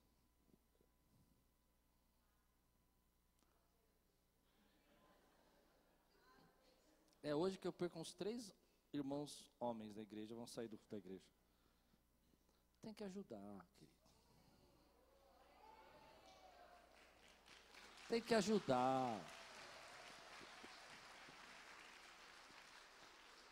[7.24, 8.54] É hoje que eu perco uns três
[8.94, 11.26] irmãos homens da igreja, vão sair do, da igreja.
[12.82, 13.95] Tem que ajudar, querido.
[18.08, 19.20] Tem que ajudar.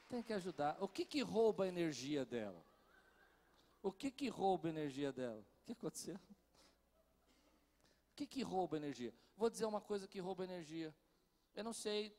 [0.09, 0.77] Tem que ajudar.
[0.79, 2.63] O que que rouba a energia dela?
[3.81, 5.43] O que que rouba a energia dela?
[5.61, 6.15] O que aconteceu?
[6.15, 9.11] O que que rouba a energia?
[9.35, 10.95] Vou dizer uma coisa que rouba energia.
[11.55, 12.15] Eu não sei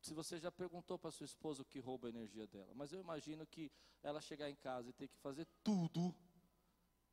[0.00, 3.00] se você já perguntou para sua esposa o que rouba a energia dela, mas eu
[3.00, 6.14] imagino que ela chegar em casa e ter que fazer tudo,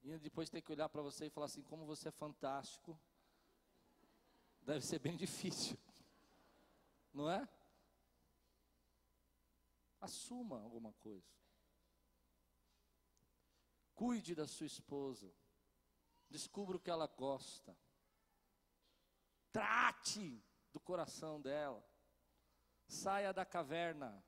[0.03, 2.99] e depois ter que olhar para você e falar assim: como você é fantástico,
[4.65, 5.77] deve ser bem difícil,
[7.13, 7.47] não é?
[9.99, 11.31] Assuma alguma coisa.
[13.95, 15.33] Cuide da sua esposa.
[16.29, 17.77] Descubra o que ela gosta.
[19.51, 21.87] Trate do coração dela.
[22.87, 24.23] Saia da caverna.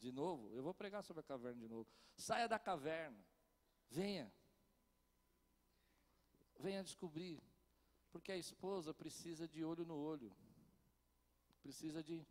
[0.00, 1.86] de novo, eu vou pregar sobre a caverna de novo.
[2.16, 3.22] Saia da caverna.
[3.90, 4.32] Venha.
[6.60, 7.42] Venha descobrir.
[8.10, 10.30] Porque a esposa precisa de olho no olho.
[11.62, 12.26] Precisa de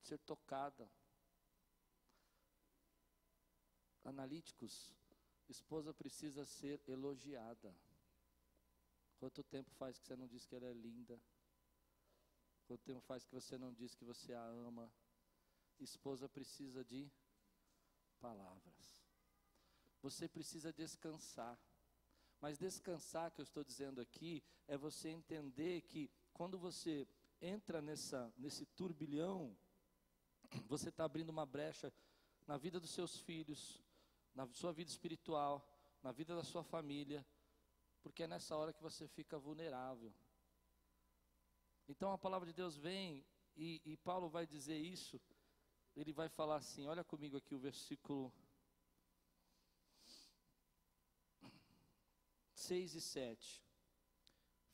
[0.00, 0.88] ser tocada.
[4.04, 4.94] Analíticos,
[5.48, 7.74] esposa precisa ser elogiada.
[9.18, 11.20] Quanto tempo faz que você não diz que ela é linda?
[12.66, 14.90] Quanto tempo faz que você não diz que você a ama?
[15.78, 17.10] Esposa precisa de
[18.20, 19.04] palavras.
[20.00, 21.58] Você precisa descansar.
[22.40, 27.06] Mas descansar que eu estou dizendo aqui é você entender que quando você
[27.40, 29.56] entra nessa, nesse turbilhão,
[30.66, 31.92] você está abrindo uma brecha
[32.46, 33.82] na vida dos seus filhos,
[34.34, 35.66] na sua vida espiritual,
[36.02, 37.26] na vida da sua família,
[38.02, 40.12] porque é nessa hora que você fica vulnerável.
[41.88, 45.20] Então a palavra de Deus vem e, e Paulo vai dizer isso.
[45.96, 48.32] Ele vai falar assim: olha comigo aqui o versículo
[52.68, 53.64] 6 e 7.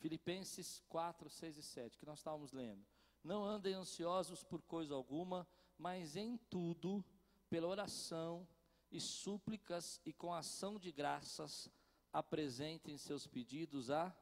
[0.01, 2.85] Filipenses 4, 6 e 7, que nós estávamos lendo.
[3.23, 5.47] Não andem ansiosos por coisa alguma,
[5.79, 7.05] mas em tudo,
[7.49, 8.47] pela oração
[8.91, 11.71] e súplicas e com ação de graças,
[12.13, 14.15] apresentem seus pedidos a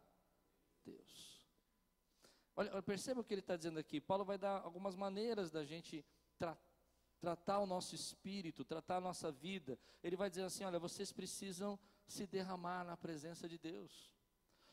[0.84, 1.42] Deus.
[2.54, 4.00] Olha, perceba o que ele está dizendo aqui.
[4.00, 6.04] Paulo vai dar algumas maneiras da gente
[6.38, 6.56] tra
[7.18, 9.78] tratar o nosso espírito, tratar a nossa vida.
[10.02, 14.12] Ele vai dizer assim: olha, vocês precisam se derramar na presença de Deus.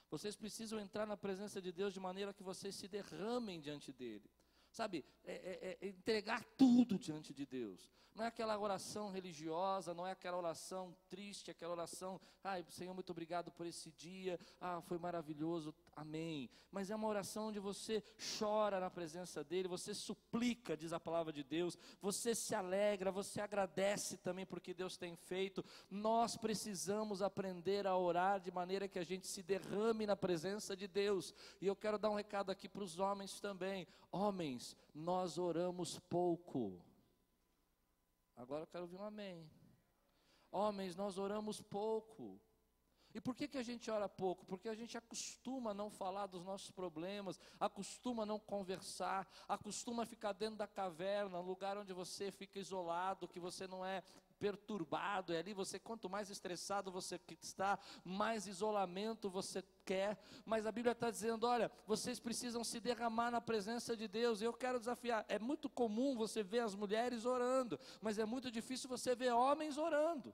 [0.09, 4.29] Vocês precisam entrar na presença de Deus de maneira que vocês se derramem diante dele.
[4.71, 7.91] Sabe, é, é, é entregar tudo diante de Deus.
[8.15, 13.11] Não é aquela oração religiosa, não é aquela oração triste, aquela oração, ai, Senhor, muito
[13.11, 16.49] obrigado por esse dia, ah, foi maravilhoso, amém.
[16.71, 18.03] Mas é uma oração onde você
[18.39, 23.41] chora na presença dEle, você suplica, diz a palavra de Deus, você se alegra, você
[23.41, 25.63] agradece também porque Deus tem feito.
[25.89, 30.87] Nós precisamos aprender a orar de maneira que a gente se derrame na presença de
[30.87, 31.33] Deus.
[31.61, 33.87] E eu quero dar um recado aqui para os homens também.
[34.11, 36.81] Homens, nós oramos pouco.
[38.35, 39.49] Agora eu quero ouvir um amém.
[40.51, 42.39] Homens, nós oramos pouco.
[43.13, 44.45] E por que, que a gente ora pouco?
[44.45, 50.57] Porque a gente acostuma não falar dos nossos problemas, acostuma não conversar, acostuma ficar dentro
[50.57, 54.03] da caverna, lugar onde você fica isolado, que você não é
[54.39, 60.17] perturbado, e ali você, quanto mais estressado você está, mais isolamento você quer.
[60.45, 64.41] Mas a Bíblia está dizendo: olha, vocês precisam se derramar na presença de Deus.
[64.41, 68.49] E eu quero desafiar: é muito comum você ver as mulheres orando, mas é muito
[68.49, 70.33] difícil você ver homens orando.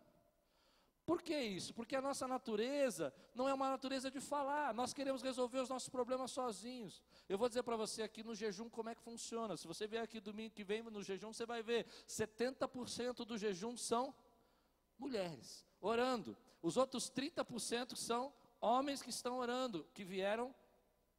[1.06, 1.74] Por que isso?
[1.74, 5.88] Porque a nossa natureza não é uma natureza de falar, nós queremos resolver os nossos
[5.88, 7.02] problemas sozinhos.
[7.30, 9.56] Eu vou dizer para você aqui no jejum como é que funciona.
[9.56, 13.78] Se você vier aqui domingo que vem no jejum, você vai ver 70% do jejum
[13.78, 14.16] são
[14.98, 16.36] mulheres orando.
[16.62, 20.56] Os outros 30% são homens que estão orando, que vieram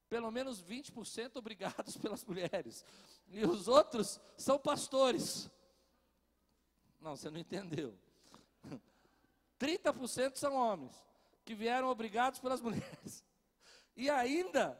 [0.09, 2.85] pelo menos 20% obrigados pelas mulheres.
[3.29, 5.49] E os outros são pastores.
[7.01, 7.96] Não, você não entendeu.
[9.59, 10.95] 30% são homens
[11.45, 13.25] que vieram obrigados pelas mulheres.
[13.97, 14.79] E ainda,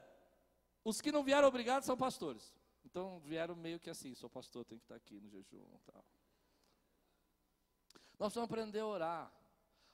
[0.85, 2.55] os que não vieram obrigados são pastores.
[2.85, 5.65] Então vieram meio que assim, sou pastor, tenho que estar aqui no jejum.
[5.85, 6.05] Tal.
[8.19, 9.33] Nós vamos aprender a orar.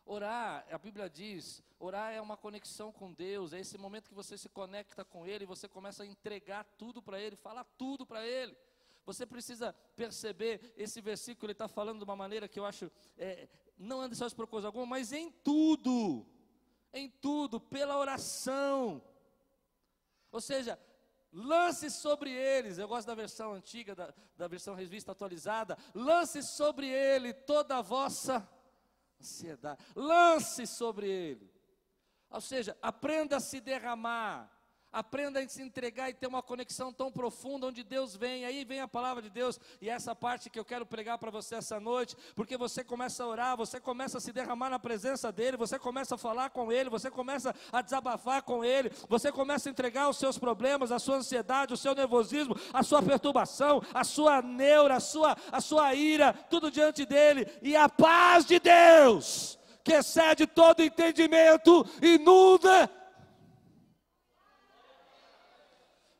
[0.04, 4.36] Orar, a Bíblia diz, orar é uma conexão com Deus, é esse momento que você
[4.36, 8.56] se conecta com Ele, você começa a entregar tudo para Ele, falar tudo para Ele.
[9.04, 13.48] Você precisa perceber, esse versículo ele está falando de uma maneira que eu acho é,
[13.76, 16.26] não ande só por coisa alguma, mas em tudo,
[16.92, 19.02] em tudo, pela oração.
[20.30, 20.78] Ou seja,
[21.32, 26.88] lance sobre eles, eu gosto da versão antiga, da, da versão revista atualizada, lance sobre
[26.88, 28.48] ele toda a vossa
[29.20, 31.50] ansiedade, lance sobre ele.
[32.30, 34.50] Ou seja, aprenda a se derramar,
[34.92, 38.44] Aprenda a se entregar e ter uma conexão tão profunda onde Deus vem.
[38.44, 41.30] Aí vem a palavra de Deus e é essa parte que eu quero pregar para
[41.30, 45.32] você essa noite, porque você começa a orar, você começa a se derramar na presença
[45.32, 49.70] dele, você começa a falar com ele, você começa a desabafar com ele, você começa
[49.70, 54.04] a entregar os seus problemas, a sua ansiedade, o seu nervosismo, a sua perturbação, a
[54.04, 59.58] sua neura, a sua, a sua ira, tudo diante dele, e a paz de Deus,
[59.82, 62.90] que excede todo entendimento, inunda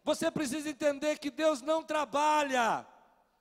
[0.05, 2.86] Você precisa entender que Deus não trabalha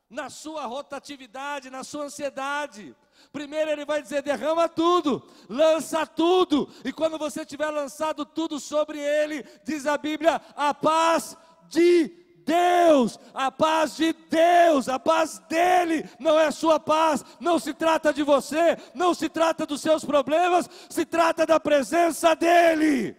[0.10, 2.96] na sua rotatividade, na sua ansiedade.
[3.32, 9.00] Primeiro ele vai dizer: derrama tudo, lança tudo, e quando você tiver lançado tudo sobre
[9.00, 11.38] ele, diz a Bíblia, a paz
[11.70, 12.10] de
[12.46, 18.14] Deus, a paz de Deus, a paz dele, não é sua paz, não se trata
[18.14, 23.16] de você, não se trata dos seus problemas, se trata da presença dele.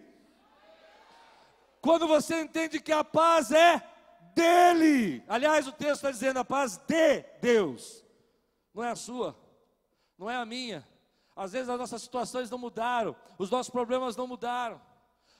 [1.83, 3.83] Quando você entende que a paz é
[4.37, 8.05] dele, aliás, o texto está dizendo a paz de Deus,
[8.73, 9.37] não é a sua,
[10.17, 10.87] não é a minha.
[11.35, 14.81] Às vezes as nossas situações não mudaram, os nossos problemas não mudaram.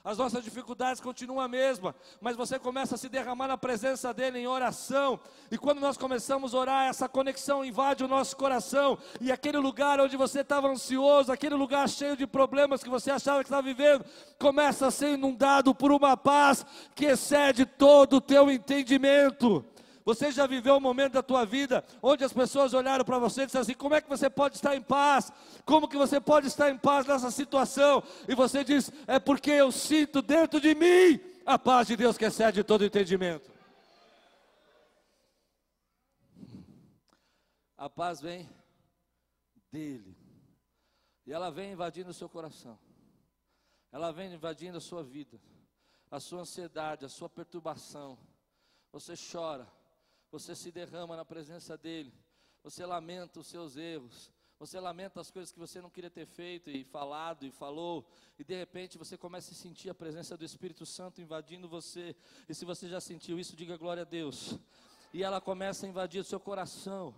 [0.05, 4.37] As nossas dificuldades continuam a mesma, mas você começa a se derramar na presença dele
[4.37, 5.17] em oração.
[5.49, 8.97] E quando nós começamos a orar, essa conexão invade o nosso coração.
[9.21, 13.39] E aquele lugar onde você estava ansioso, aquele lugar cheio de problemas que você achava
[13.39, 14.03] que estava vivendo,
[14.37, 19.65] começa a ser inundado por uma paz que excede todo o teu entendimento.
[20.05, 23.45] Você já viveu um momento da tua vida onde as pessoas olharam para você e
[23.45, 25.31] disseram assim: como é que você pode estar em paz?
[25.65, 28.03] Como que você pode estar em paz nessa situação?
[28.27, 32.25] E você diz: é porque eu sinto dentro de mim a paz de Deus que
[32.25, 33.51] excede todo entendimento.
[37.77, 38.49] A paz vem
[39.71, 40.17] dele.
[41.25, 42.77] E ela vem invadindo o seu coração.
[43.91, 45.39] Ela vem invadindo a sua vida,
[46.09, 48.17] a sua ansiedade, a sua perturbação.
[48.91, 49.67] Você chora,
[50.33, 52.11] você se derrama na presença dEle,
[52.63, 56.71] você lamenta os seus erros, você lamenta as coisas que você não queria ter feito
[56.71, 58.03] e falado e falou,
[58.39, 62.15] e de repente você começa a sentir a presença do Espírito Santo invadindo você,
[62.49, 64.57] e se você já sentiu isso, diga glória a Deus,
[65.13, 67.13] e ela começa a invadir o seu coração,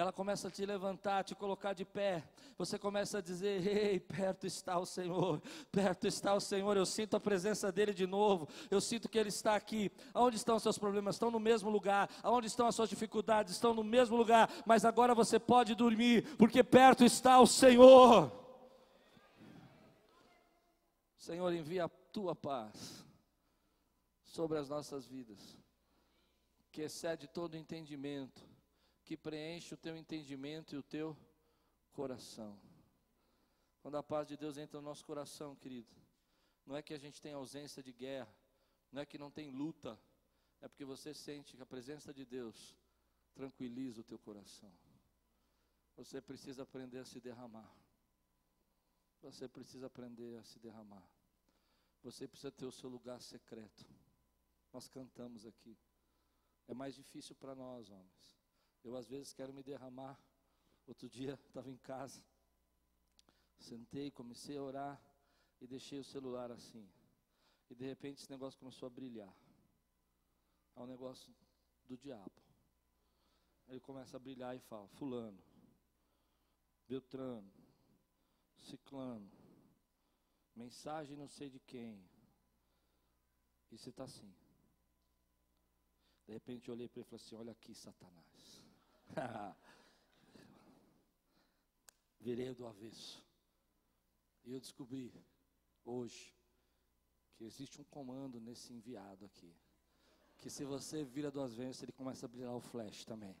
[0.00, 2.24] ela começa a te levantar, te colocar de pé.
[2.56, 6.74] Você começa a dizer: Ei, perto está o Senhor, perto está o Senhor.
[6.74, 8.48] Eu sinto a presença dEle de novo.
[8.70, 9.92] Eu sinto que Ele está aqui.
[10.14, 11.16] Aonde estão os seus problemas?
[11.16, 12.08] Estão no mesmo lugar.
[12.22, 13.52] Aonde estão as suas dificuldades?
[13.52, 14.50] Estão no mesmo lugar.
[14.64, 18.32] Mas agora você pode dormir, porque perto está o Senhor.
[21.18, 23.04] Senhor, envia a tua paz
[24.24, 25.58] sobre as nossas vidas,
[26.72, 28.49] que excede todo entendimento
[29.10, 31.18] que preenche o teu entendimento e o teu
[31.90, 32.56] coração.
[33.80, 35.92] Quando a paz de Deus entra no nosso coração, querido,
[36.64, 38.32] não é que a gente tem ausência de guerra,
[38.92, 40.00] não é que não tem luta,
[40.60, 42.76] é porque você sente que a presença de Deus
[43.34, 44.72] tranquiliza o teu coração.
[45.96, 47.68] Você precisa aprender a se derramar.
[49.22, 51.10] Você precisa aprender a se derramar.
[52.04, 53.84] Você precisa ter o seu lugar secreto.
[54.72, 55.76] Nós cantamos aqui.
[56.68, 58.39] É mais difícil para nós, homens.
[58.82, 60.18] Eu às vezes quero me derramar.
[60.86, 62.22] Outro dia estava em casa,
[63.58, 65.02] sentei, comecei a orar
[65.60, 66.88] e deixei o celular assim.
[67.68, 69.34] E de repente esse negócio começou a brilhar.
[70.74, 71.32] É um negócio
[71.84, 72.32] do diabo.
[73.68, 75.40] Ele começa a brilhar e fala: Fulano,
[76.88, 77.52] Beltrano,
[78.56, 79.30] Ciclano,
[80.56, 82.04] mensagem não sei de quem.
[83.70, 84.34] E você está assim.
[86.26, 88.69] De repente eu olhei para ele e falei assim: Olha aqui, Satanás.
[92.20, 93.24] Virei do avesso.
[94.44, 95.12] E eu descobri
[95.84, 96.34] hoje
[97.34, 99.54] que existe um comando nesse enviado aqui.
[100.38, 103.36] Que se você vira do avesso, ele começa a brilhar o flash também.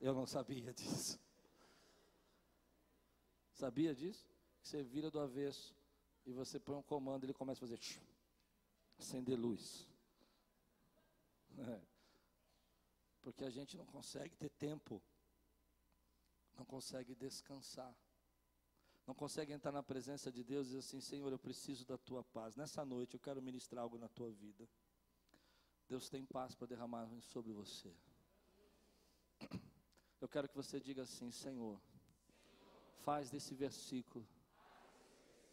[0.00, 1.18] Eu não sabia disso.
[3.52, 4.26] Sabia disso?
[4.60, 5.74] Que você vira do avesso
[6.24, 7.78] e você põe um comando, ele começa a fazer
[8.98, 9.88] acender luz.
[11.58, 11.89] É.
[13.22, 15.02] Porque a gente não consegue ter tempo,
[16.56, 17.94] não consegue descansar,
[19.06, 22.22] não consegue entrar na presença de Deus e dizer assim: Senhor, eu preciso da tua
[22.22, 22.56] paz.
[22.56, 24.68] Nessa noite eu quero ministrar algo na tua vida.
[25.88, 27.92] Deus tem paz para derramar sobre você.
[30.20, 31.80] Eu quero que você diga assim: Senhor,
[32.98, 34.26] faz desse versículo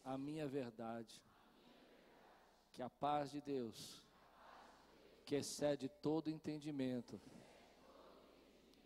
[0.04, 1.22] a minha verdade,
[2.72, 4.02] que a paz de Deus,
[5.26, 7.20] que excede todo entendimento,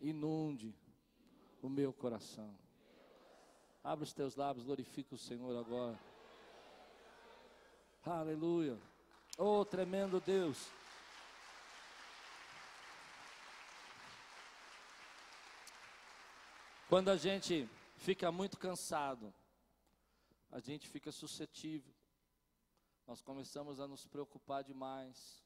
[0.02, 0.74] inunde
[1.62, 2.58] o meu coração.
[3.82, 5.98] Abre os teus lábios, glorifica o Senhor agora.
[8.04, 8.78] Aleluia.
[9.38, 10.70] Oh, tremendo Deus.
[16.88, 19.32] Quando a gente fica muito cansado,
[20.50, 21.94] a gente fica suscetível.
[23.06, 25.42] Nós começamos a nos preocupar demais.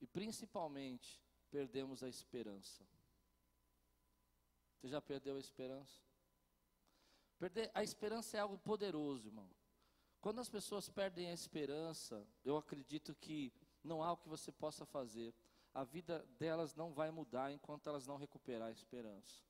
[0.00, 1.20] E principalmente
[1.50, 2.84] perdemos a esperança.
[4.76, 6.00] Você já perdeu a esperança?
[7.38, 9.48] Perder a esperança é algo poderoso, irmão.
[10.20, 14.84] Quando as pessoas perdem a esperança, eu acredito que não há o que você possa
[14.84, 15.34] fazer.
[15.72, 19.42] A vida delas não vai mudar enquanto elas não recuperar a esperança.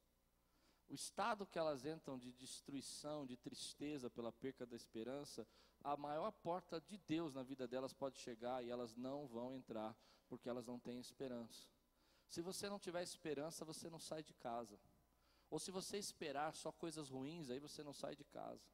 [0.89, 5.47] O estado que elas entram de destruição, de tristeza pela perca da esperança,
[5.83, 9.97] a maior porta de Deus na vida delas pode chegar e elas não vão entrar,
[10.29, 11.69] porque elas não têm esperança.
[12.29, 14.79] Se você não tiver esperança, você não sai de casa.
[15.51, 18.69] Ou se você esperar só coisas ruins, aí você não sai de casa.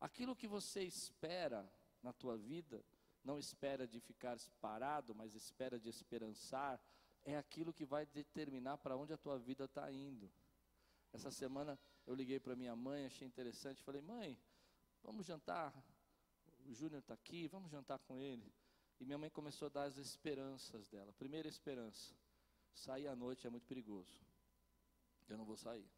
[0.00, 1.70] Aquilo que você espera
[2.02, 2.84] na tua vida,
[3.24, 6.80] não espera de ficar parado, mas espera de esperançar,
[7.24, 10.30] é aquilo que vai determinar para onde a tua vida está indo.
[11.12, 14.38] Essa semana eu liguei para minha mãe, achei interessante, falei, mãe,
[15.02, 15.74] vamos jantar,
[16.66, 18.52] o Júnior está aqui, vamos jantar com ele.
[19.00, 21.12] E minha mãe começou a dar as esperanças dela.
[21.12, 22.14] Primeira esperança,
[22.74, 24.20] sair à noite é muito perigoso.
[25.28, 25.88] Eu não vou sair.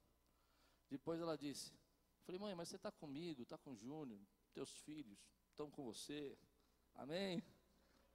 [0.89, 1.73] Depois ela disse,
[2.25, 4.21] falei, mãe, mas você está comigo, está com o Júnior,
[4.53, 5.19] teus filhos
[5.51, 6.37] estão com você.
[6.95, 7.43] Amém?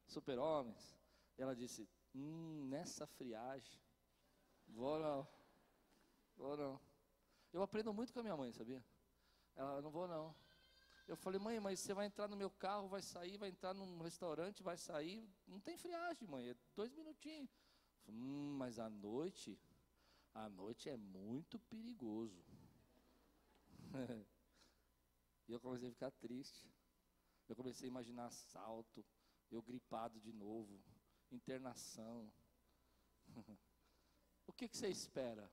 [0.07, 0.97] Super-homens.
[1.37, 3.81] Ela disse, hum, nessa friagem,
[4.67, 5.27] vou não,
[6.35, 6.81] vou não.
[7.53, 8.83] Eu aprendo muito com a minha mãe, sabia?
[9.55, 10.35] Ela, não vou não.
[11.07, 14.01] Eu falei, mãe, mas você vai entrar no meu carro, vai sair, vai entrar num
[14.01, 15.29] restaurante, vai sair.
[15.47, 17.49] Não tem friagem, mãe, é dois minutinhos.
[18.07, 19.59] Hum, mas à noite,
[20.33, 22.43] à noite é muito perigoso.
[25.47, 26.69] e eu comecei a ficar triste.
[27.47, 29.05] Eu comecei a imaginar assalto,
[29.51, 30.81] eu gripado de novo,
[31.31, 32.31] internação.
[34.47, 35.51] o que, que você espera?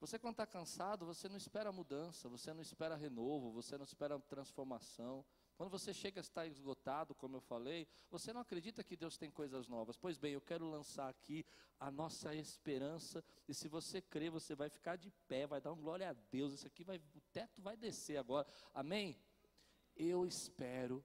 [0.00, 4.18] Você quando está cansado, você não espera mudança, você não espera renovo, você não espera
[4.20, 5.24] transformação.
[5.58, 9.28] Quando você chega a estar esgotado, como eu falei, você não acredita que Deus tem
[9.28, 9.96] coisas novas.
[9.96, 11.44] Pois bem, eu quero lançar aqui
[11.80, 15.80] a nossa esperança, e se você crer, você vai ficar de pé, vai dar um
[15.80, 16.52] glória a Deus.
[16.52, 18.46] Isso aqui vai, o teto vai descer agora.
[18.72, 19.20] Amém?
[19.96, 21.04] Eu espero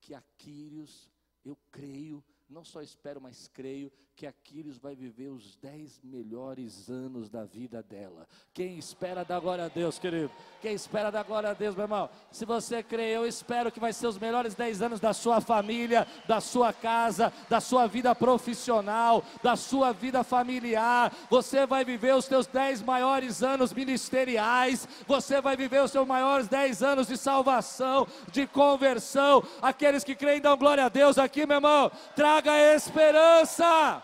[0.00, 1.08] que Aquiles,
[1.44, 7.30] eu creio, não só espero, mas creio que Aquiles vai viver os dez melhores anos
[7.30, 8.28] da vida dela.
[8.52, 10.30] Quem espera da glória a Deus, querido?
[10.60, 12.10] Quem espera da glória a Deus, meu irmão?
[12.30, 16.06] Se você crê, eu espero que vai ser os melhores dez anos da sua família,
[16.28, 21.10] da sua casa, da sua vida profissional, da sua vida familiar.
[21.30, 24.86] Você vai viver os seus dez maiores anos ministeriais.
[25.06, 29.42] Você vai viver os seus maiores dez anos de salvação, de conversão.
[29.62, 31.90] Aqueles que creem dão glória a Deus aqui, meu irmão.
[32.14, 34.02] Traga esperança.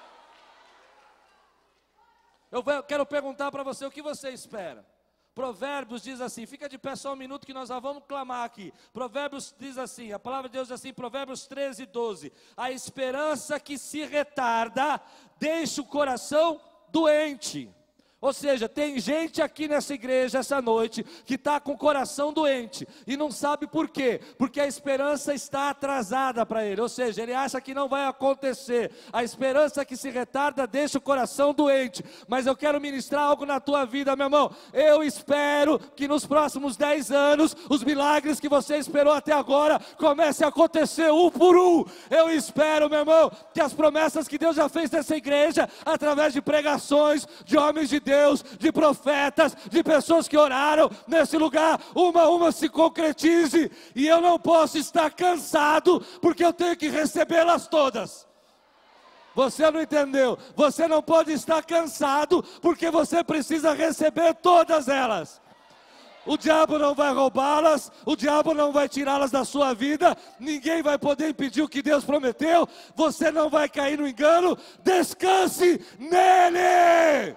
[2.50, 4.86] Eu quero perguntar para você o que você espera.
[5.34, 8.72] Provérbios diz assim, fica de pé só um minuto que nós já vamos clamar aqui.
[8.92, 12.32] Provérbios diz assim, a palavra de Deus diz assim, Provérbios 13, 12.
[12.56, 15.00] A esperança que se retarda
[15.38, 16.60] deixa o coração
[16.90, 17.72] doente.
[18.20, 22.86] Ou seja, tem gente aqui nessa igreja essa noite que está com o coração doente
[23.06, 27.32] e não sabe por quê, porque a esperança está atrasada para ele, ou seja, ele
[27.32, 28.90] acha que não vai acontecer.
[29.12, 32.04] A esperança que se retarda deixa o coração doente.
[32.26, 34.50] Mas eu quero ministrar algo na tua vida, meu irmão.
[34.72, 40.44] Eu espero que nos próximos 10 anos os milagres que você esperou até agora comecem
[40.44, 41.84] a acontecer um por um.
[42.10, 46.42] Eu espero, meu irmão, que as promessas que Deus já fez nessa igreja, através de
[46.42, 52.30] pregações de homens de Deus, de profetas, de pessoas que oraram nesse lugar, uma a
[52.30, 58.26] uma se concretize, e eu não posso estar cansado, porque eu tenho que recebê-las todas.
[59.34, 60.38] Você não entendeu?
[60.56, 65.40] Você não pode estar cansado, porque você precisa receber todas elas.
[66.24, 70.98] O diabo não vai roubá-las, o diabo não vai tirá-las da sua vida, ninguém vai
[70.98, 77.36] poder impedir o que Deus prometeu, você não vai cair no engano, descanse nele.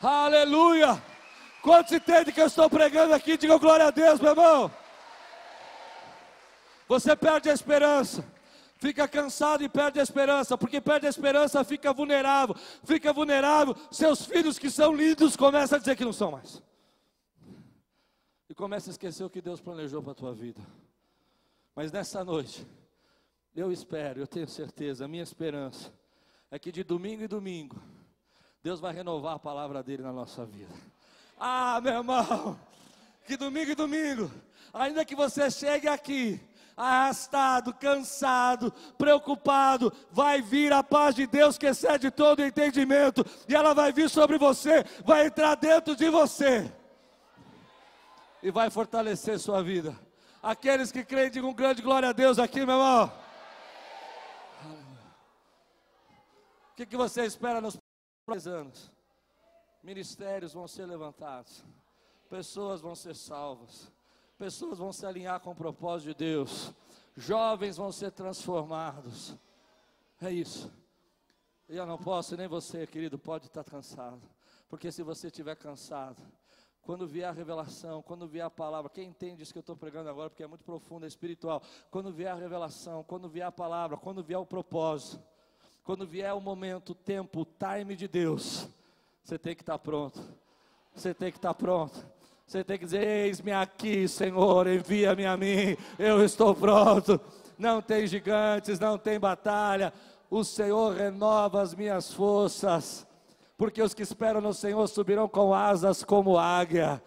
[0.00, 1.02] Aleluia!
[1.62, 3.36] Quantos entendem que eu estou pregando aqui?
[3.36, 4.70] Diga glória a Deus, meu irmão.
[6.86, 8.24] Você perde a esperança.
[8.78, 13.74] Fica cansado e perde a esperança, porque perde a esperança, fica vulnerável, fica vulnerável.
[13.90, 16.62] Seus filhos que são lindos começam a dizer que não são mais.
[18.48, 20.60] E começa a esquecer o que Deus planejou para a tua vida.
[21.74, 22.66] Mas nessa noite,
[23.54, 25.90] eu espero, eu tenho certeza, a minha esperança
[26.50, 27.80] é que de domingo em domingo,
[28.66, 30.74] Deus vai renovar a palavra dele na nossa vida.
[31.38, 32.58] Ah, meu irmão,
[33.24, 34.28] que domingo e domingo,
[34.74, 36.40] ainda que você chegue aqui,
[36.76, 43.72] arrastado, cansado, preocupado, vai vir a paz de Deus que excede todo entendimento, e ela
[43.72, 46.68] vai vir sobre você, vai entrar dentro de você,
[48.42, 49.96] e vai fortalecer sua vida.
[50.42, 53.12] Aqueles que creem, digam grande glória a Deus aqui, meu irmão.
[56.72, 57.78] O que, que você espera nos
[58.46, 58.90] anos,
[59.82, 61.64] ministérios vão ser levantados,
[62.28, 63.92] pessoas vão ser salvas,
[64.36, 66.72] pessoas vão se alinhar com o propósito de Deus,
[67.16, 69.36] jovens vão ser transformados.
[70.20, 70.72] É isso.
[71.68, 74.22] Eu não posso, nem você, querido, pode estar cansado,
[74.68, 76.20] porque se você estiver cansado,
[76.82, 80.08] quando vier a revelação, quando vier a palavra, quem entende isso que eu estou pregando
[80.08, 81.60] agora, porque é muito profundo, é espiritual.
[81.90, 85.20] Quando vier a revelação, quando vier a palavra, quando vier o propósito,
[85.86, 88.68] quando vier o momento, o tempo, o time de Deus,
[89.24, 90.20] você tem que estar pronto.
[90.94, 92.04] Você tem que estar pronto.
[92.46, 97.18] Você tem que dizer: Eis-me aqui, Senhor, envia-me a mim, eu estou pronto.
[97.56, 99.92] Não tem gigantes, não tem batalha.
[100.28, 103.06] O Senhor renova as minhas forças
[103.56, 107.02] porque os que esperam no Senhor subirão com asas como águia,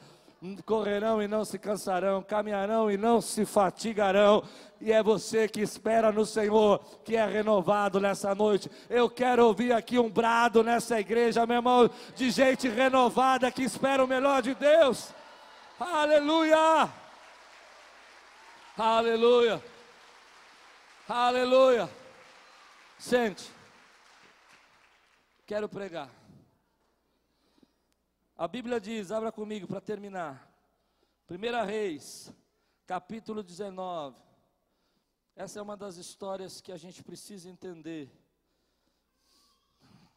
[0.66, 4.44] correrão e não se cansarão, caminharão e não se fatigarão.
[4.80, 8.72] E é você que espera no Senhor, que é renovado nessa noite.
[8.90, 14.04] Eu quero ouvir aqui um brado nessa igreja, meu irmão, de gente renovada que espera
[14.04, 15.14] o melhor de Deus.
[15.80, 16.90] Aleluia!
[18.78, 19.64] Aleluia!
[21.08, 21.90] Aleluia!
[22.98, 23.52] Sente,
[25.46, 26.18] quero pregar.
[28.40, 30.50] A Bíblia diz, abra comigo para terminar.
[31.30, 32.34] 1 Reis,
[32.88, 34.18] capítulo 19.
[35.36, 38.10] Essa é uma das histórias que a gente precisa entender.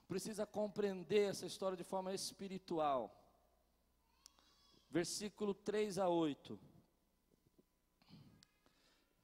[0.07, 3.13] Precisa compreender essa história de forma espiritual.
[4.89, 6.61] Versículo 3 a 8.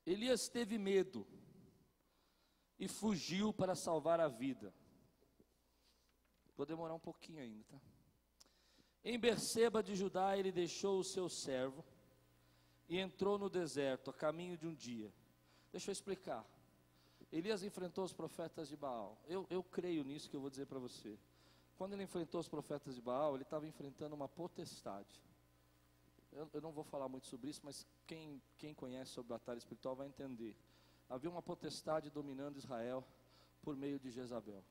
[0.04, 1.24] Elias teve medo
[2.76, 4.74] e fugiu para salvar a vida.
[6.56, 7.80] Vou demorar um pouquinho ainda, tá?
[9.04, 11.84] Em Berseba de Judá, ele deixou o seu servo
[12.88, 15.12] e entrou no deserto, a caminho de um dia.
[15.70, 16.44] Deixa eu explicar.
[17.30, 19.18] Elias enfrentou os profetas de Baal.
[19.26, 21.18] Eu, eu creio nisso que eu vou dizer para você.
[21.76, 25.22] Quando ele enfrentou os profetas de Baal, ele estava enfrentando uma potestade.
[26.32, 29.94] Eu, eu, não vou falar muito sobre isso, mas quem, quem conhece sobre batalha espiritual
[29.94, 30.56] vai entender.
[31.08, 33.04] Havia uma potestade dominando Israel
[33.62, 34.62] por meio de Jezabel.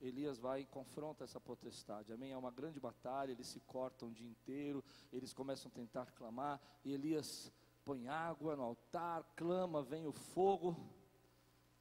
[0.00, 2.12] Elias vai e confronta essa potestade.
[2.12, 2.32] Amém?
[2.32, 6.60] É uma grande batalha, eles se cortam o dia inteiro, eles começam a tentar clamar,
[6.84, 7.52] e Elias
[7.84, 10.76] põe água no altar, clama, vem o fogo,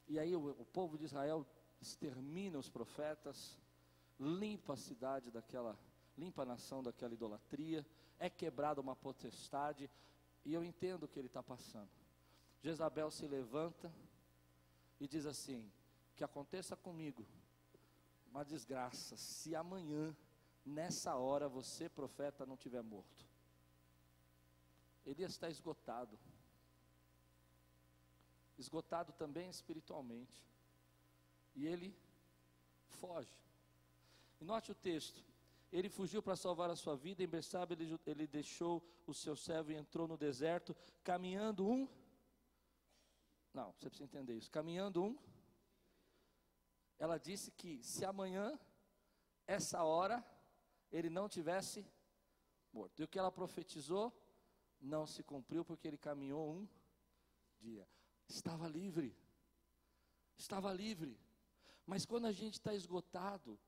[0.07, 1.45] e aí o, o povo de Israel
[1.79, 3.59] extermina os profetas,
[4.19, 5.77] limpa a cidade daquela,
[6.17, 7.85] limpa a nação daquela idolatria,
[8.17, 9.89] é quebrada uma potestade,
[10.43, 11.89] e eu entendo o que ele está passando.
[12.61, 13.93] Jezabel se levanta
[14.99, 15.69] e diz assim:
[16.15, 17.27] Que aconteça comigo
[18.37, 20.15] uma desgraça se amanhã,
[20.63, 23.25] nessa hora, você, profeta, não tiver morto.
[25.03, 26.19] Elias está esgotado.
[28.55, 30.45] Esgotado também espiritualmente.
[31.55, 31.97] E ele
[32.89, 33.33] foge.
[34.39, 35.23] E note o texto.
[35.71, 37.23] Ele fugiu para salvar a sua vida.
[37.23, 41.87] Em Bersaba ele, ele deixou o seu servo e entrou no deserto, caminhando um.
[43.51, 44.51] Não, você precisa entender isso.
[44.51, 45.17] Caminhando um
[46.99, 48.59] ela disse que se amanhã,
[49.45, 50.25] essa hora,
[50.91, 51.85] ele não tivesse
[52.73, 52.99] morto.
[52.99, 54.11] E o que ela profetizou
[54.79, 56.67] não se cumpriu porque ele caminhou um
[57.59, 57.87] dia.
[58.27, 59.15] Estava livre.
[60.37, 61.19] Estava livre.
[61.85, 63.59] Mas quando a gente está esgotado,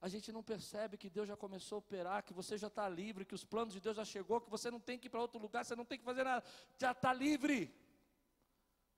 [0.00, 3.24] a gente não percebe que Deus já começou a operar, que você já está livre,
[3.24, 5.40] que os planos de Deus já chegou, que você não tem que ir para outro
[5.40, 6.44] lugar, você não tem que fazer nada,
[6.78, 7.74] já está livre.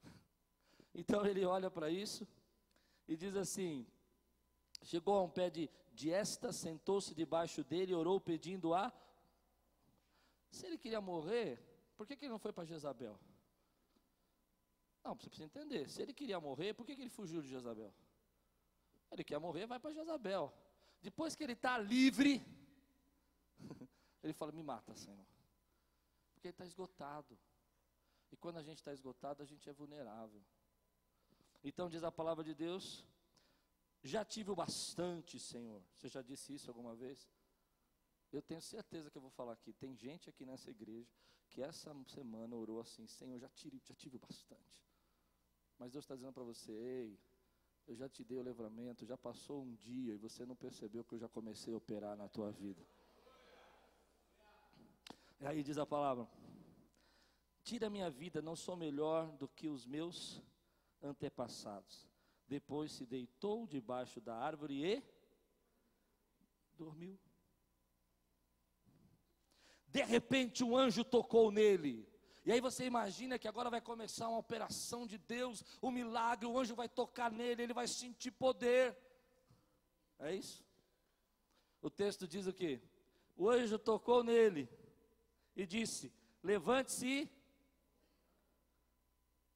[0.95, 2.29] Então ele olha para isso
[3.07, 3.87] e diz assim:
[4.83, 8.93] chegou a um pé de, de esta, sentou-se debaixo dele e orou pedindo a.
[10.51, 11.59] Se ele queria morrer,
[11.97, 13.19] por que, que ele não foi para Jezabel?
[15.03, 15.89] Não, você precisa entender.
[15.89, 17.93] Se ele queria morrer, por que, que ele fugiu de Jezabel?
[19.11, 20.53] Ele quer morrer, vai para Jezabel.
[21.01, 22.45] Depois que ele está livre,
[24.23, 25.27] ele fala: Me mata, Senhor.
[26.33, 27.39] Porque ele está esgotado.
[28.31, 30.43] E quando a gente está esgotado, a gente é vulnerável.
[31.63, 33.07] Então diz a palavra de Deus:
[34.03, 35.83] Já tive o bastante, Senhor.
[35.95, 37.29] Você já disse isso alguma vez?
[38.33, 39.73] Eu tenho certeza que eu vou falar aqui.
[39.73, 41.09] Tem gente aqui nessa igreja
[41.49, 44.83] que essa semana orou assim: Senhor, já tive, já tive o bastante.
[45.79, 47.19] Mas Deus está dizendo para você: Ei,
[47.87, 51.15] eu já te dei o livramento, já passou um dia e você não percebeu que
[51.15, 52.85] eu já comecei a operar na tua vida.
[55.41, 56.29] E aí diz a palavra:
[57.63, 60.43] Tira a minha vida, não sou melhor do que os meus
[61.03, 62.09] antepassados.
[62.49, 65.03] Depois se deitou debaixo da árvore e
[66.77, 67.19] dormiu.
[69.89, 72.09] De repente um anjo tocou nele.
[72.45, 76.59] E aí você imagina que agora vai começar uma operação de Deus, um milagre, o
[76.59, 78.97] anjo vai tocar nele, ele vai sentir poder.
[80.19, 80.65] É isso?
[81.81, 82.81] O texto diz o que?
[83.37, 84.69] O anjo tocou nele
[85.55, 87.31] e disse: Levante-se.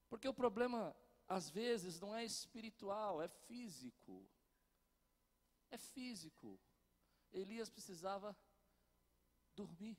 [0.09, 0.95] Porque o problema
[1.29, 4.29] às vezes não é espiritual, é físico.
[5.71, 6.59] É físico.
[7.33, 8.37] Elias precisava
[9.55, 9.99] dormir.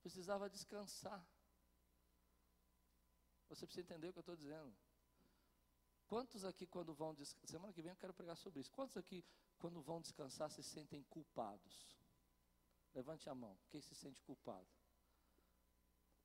[0.00, 1.26] precisava descansar.
[3.48, 4.74] Você precisa entender o que eu estou dizendo.
[6.06, 8.70] Quantos aqui, quando vão descansar, semana que vem eu quero pregar sobre isso.
[8.70, 9.24] Quantos aqui,
[9.58, 11.98] quando vão descansar, se sentem culpados?
[12.94, 13.58] Levante a mão.
[13.68, 14.68] Quem se sente culpado?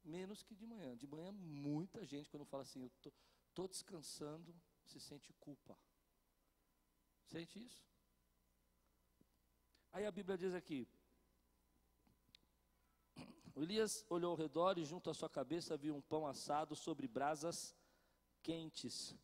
[0.03, 0.95] Menos que de manhã.
[0.95, 3.11] De manhã, muita gente, quando fala assim, eu estou
[3.61, 5.77] descansando, se sente culpa.
[7.25, 7.85] Sente isso?
[9.91, 10.87] Aí a Bíblia diz aqui:
[13.55, 17.75] Elias olhou ao redor e junto à sua cabeça viu um pão assado sobre brasas
[18.41, 19.15] quentes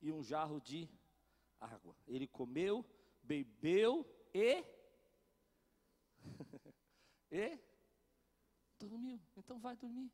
[0.00, 0.88] e um jarro de
[1.60, 1.96] água.
[2.06, 2.84] Ele comeu,
[3.22, 4.64] bebeu e.
[7.30, 7.58] e
[8.78, 9.20] dormiu.
[9.36, 10.12] Então vai dormir.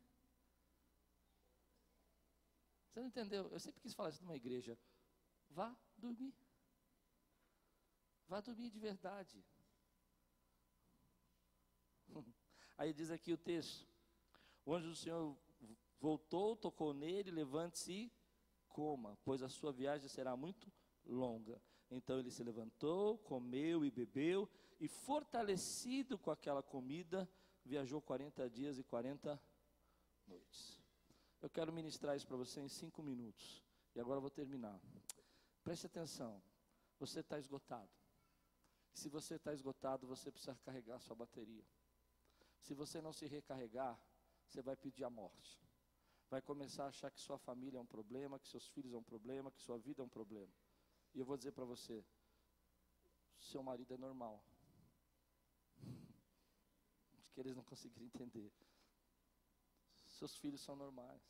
[2.99, 3.49] Você não entendeu?
[3.53, 4.77] Eu sempre quis falar isso numa igreja.
[5.51, 6.35] Vá dormir.
[8.27, 9.47] Vá dormir de verdade.
[12.77, 13.87] Aí diz aqui o texto:
[14.65, 15.39] O anjo do Senhor
[16.01, 18.13] voltou, tocou nele, levante-se e
[18.67, 20.69] coma, pois a sua viagem será muito
[21.07, 21.63] longa.
[21.89, 27.31] Então ele se levantou, comeu e bebeu, e fortalecido com aquela comida,
[27.65, 29.41] viajou 40 dias e 40
[30.27, 30.88] noites.
[31.41, 33.63] Eu quero ministrar isso para você em cinco minutos.
[33.95, 34.81] E agora eu vou terminar.
[35.63, 36.43] Preste atenção.
[36.99, 37.91] Você está esgotado.
[38.93, 41.65] Se você está esgotado, você precisa carregar sua bateria.
[42.61, 43.99] Se você não se recarregar,
[44.47, 45.69] você vai pedir a morte
[46.31, 49.03] vai começar a achar que sua família é um problema, que seus filhos é um
[49.03, 50.53] problema, que sua vida é um problema.
[51.15, 52.05] E eu vou dizer para você:
[53.41, 54.45] seu marido é normal.
[57.19, 58.53] Acho que eles não conseguiram entender.
[60.19, 61.23] Seus filhos são normais.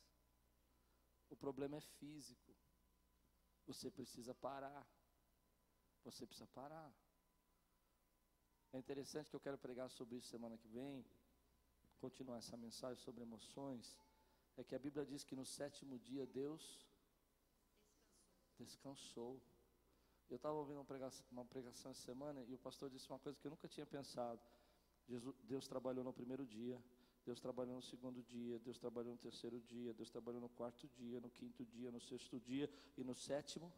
[1.29, 2.57] O problema é físico.
[3.67, 4.87] Você precisa parar.
[6.05, 6.91] Você precisa parar.
[8.73, 11.05] É interessante que eu quero pregar sobre isso semana que vem.
[11.99, 13.99] Continuar essa mensagem sobre emoções
[14.57, 16.87] é que a Bíblia diz que no sétimo dia Deus
[18.59, 19.43] descansou.
[20.31, 23.39] Eu estava ouvindo uma pregação, uma pregação essa semana e o pastor disse uma coisa
[23.39, 24.41] que eu nunca tinha pensado.
[25.07, 26.83] Jesus, Deus trabalhou no primeiro dia,
[27.29, 31.21] Deus trabalhou no segundo dia, Deus trabalhou no terceiro dia, Deus trabalhou no quarto dia,
[31.21, 33.71] no quinto dia, no sexto dia e no sétimo.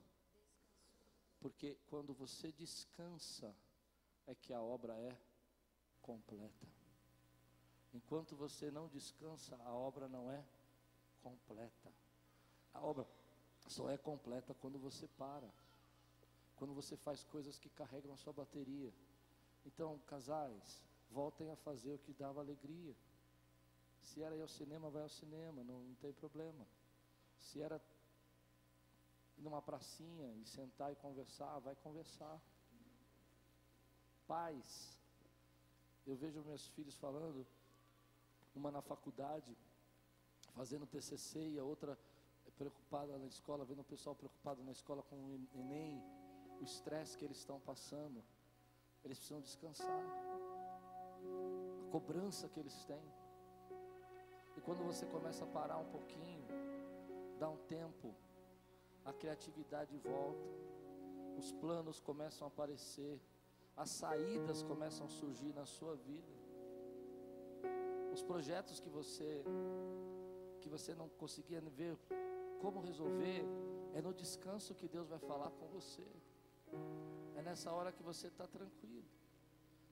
[1.41, 3.53] Porque quando você descansa,
[4.25, 5.21] é que a obra é
[6.01, 6.69] completa.
[7.93, 10.47] Enquanto você não descansa, a obra não é
[11.21, 11.93] completa.
[12.73, 13.05] A obra
[13.67, 15.53] só é completa quando você para.
[16.55, 18.95] Quando você faz coisas que carregam a sua bateria.
[19.67, 22.95] Então, casais, voltem a fazer o que dava alegria.
[24.03, 26.67] Se era ir ao cinema, vai ao cinema, não, não tem problema.
[27.39, 27.81] Se era
[29.37, 32.41] ir numa pracinha e sentar e conversar, vai conversar.
[34.27, 34.99] Pais,
[36.07, 37.47] eu vejo meus filhos falando,
[38.55, 39.57] uma na faculdade,
[40.55, 41.99] fazendo TCC e a outra
[42.57, 46.03] preocupada na escola, vendo o pessoal preocupado na escola com o Enem,
[46.61, 48.23] o estresse que eles estão passando.
[49.03, 50.05] Eles precisam descansar.
[51.87, 53.20] A cobrança que eles têm.
[54.57, 56.47] E quando você começa a parar um pouquinho,
[57.39, 58.15] dá um tempo,
[59.05, 60.49] a criatividade volta,
[61.39, 63.21] os planos começam a aparecer,
[63.77, 66.33] as saídas começam a surgir na sua vida.
[68.13, 69.45] Os projetos que você
[70.61, 71.97] que você não conseguia ver
[72.61, 73.43] como resolver,
[73.95, 76.07] é no descanso que Deus vai falar com você.
[77.35, 79.09] É nessa hora que você está tranquilo,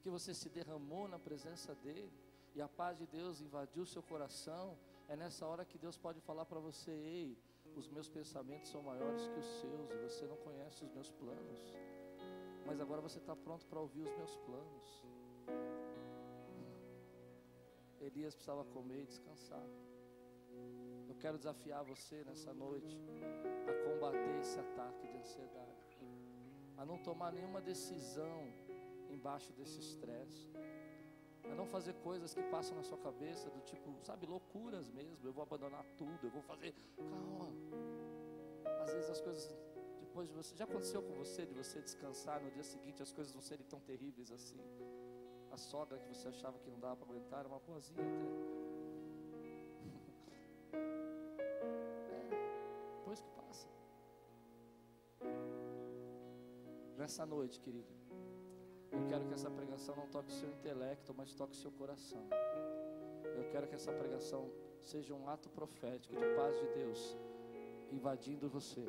[0.02, 2.12] que você se derramou na presença dEle
[2.58, 4.76] e a paz de Deus invadiu seu coração.
[5.08, 7.38] É nessa hora que Deus pode falar para você: Ei,
[7.74, 11.60] os meus pensamentos são maiores que os seus você não conhece os meus planos,
[12.66, 14.86] mas agora você está pronto para ouvir os meus planos.
[18.00, 19.66] Elias precisava comer e descansar
[21.18, 22.96] quero desafiar você nessa noite
[23.68, 25.98] a combater esse ataque de ansiedade,
[26.76, 28.52] a não tomar nenhuma decisão
[29.10, 30.48] embaixo desse estresse,
[31.50, 35.26] a não fazer coisas que passam na sua cabeça do tipo, sabe, loucuras mesmo.
[35.26, 36.74] Eu vou abandonar tudo, eu vou fazer.
[36.96, 37.50] Calma.
[38.82, 39.56] Às vezes as coisas
[40.00, 43.34] depois de você, já aconteceu com você de você descansar no dia seguinte as coisas
[43.34, 44.60] não serem tão terríveis assim.
[45.50, 48.28] A sogra que você achava que não dava para aguentar era uma boazinha até.
[57.08, 57.88] nessa noite, querido,
[58.92, 62.22] eu quero que essa pregação não toque seu intelecto, mas toque seu coração.
[63.36, 64.50] Eu quero que essa pregação
[64.82, 67.16] seja um ato profético de paz de Deus
[67.92, 68.84] invadindo você,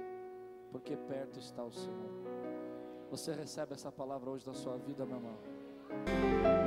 [0.71, 2.11] porque perto está o Senhor.
[3.09, 6.58] Você recebe essa palavra hoje da sua vida, meu irmão?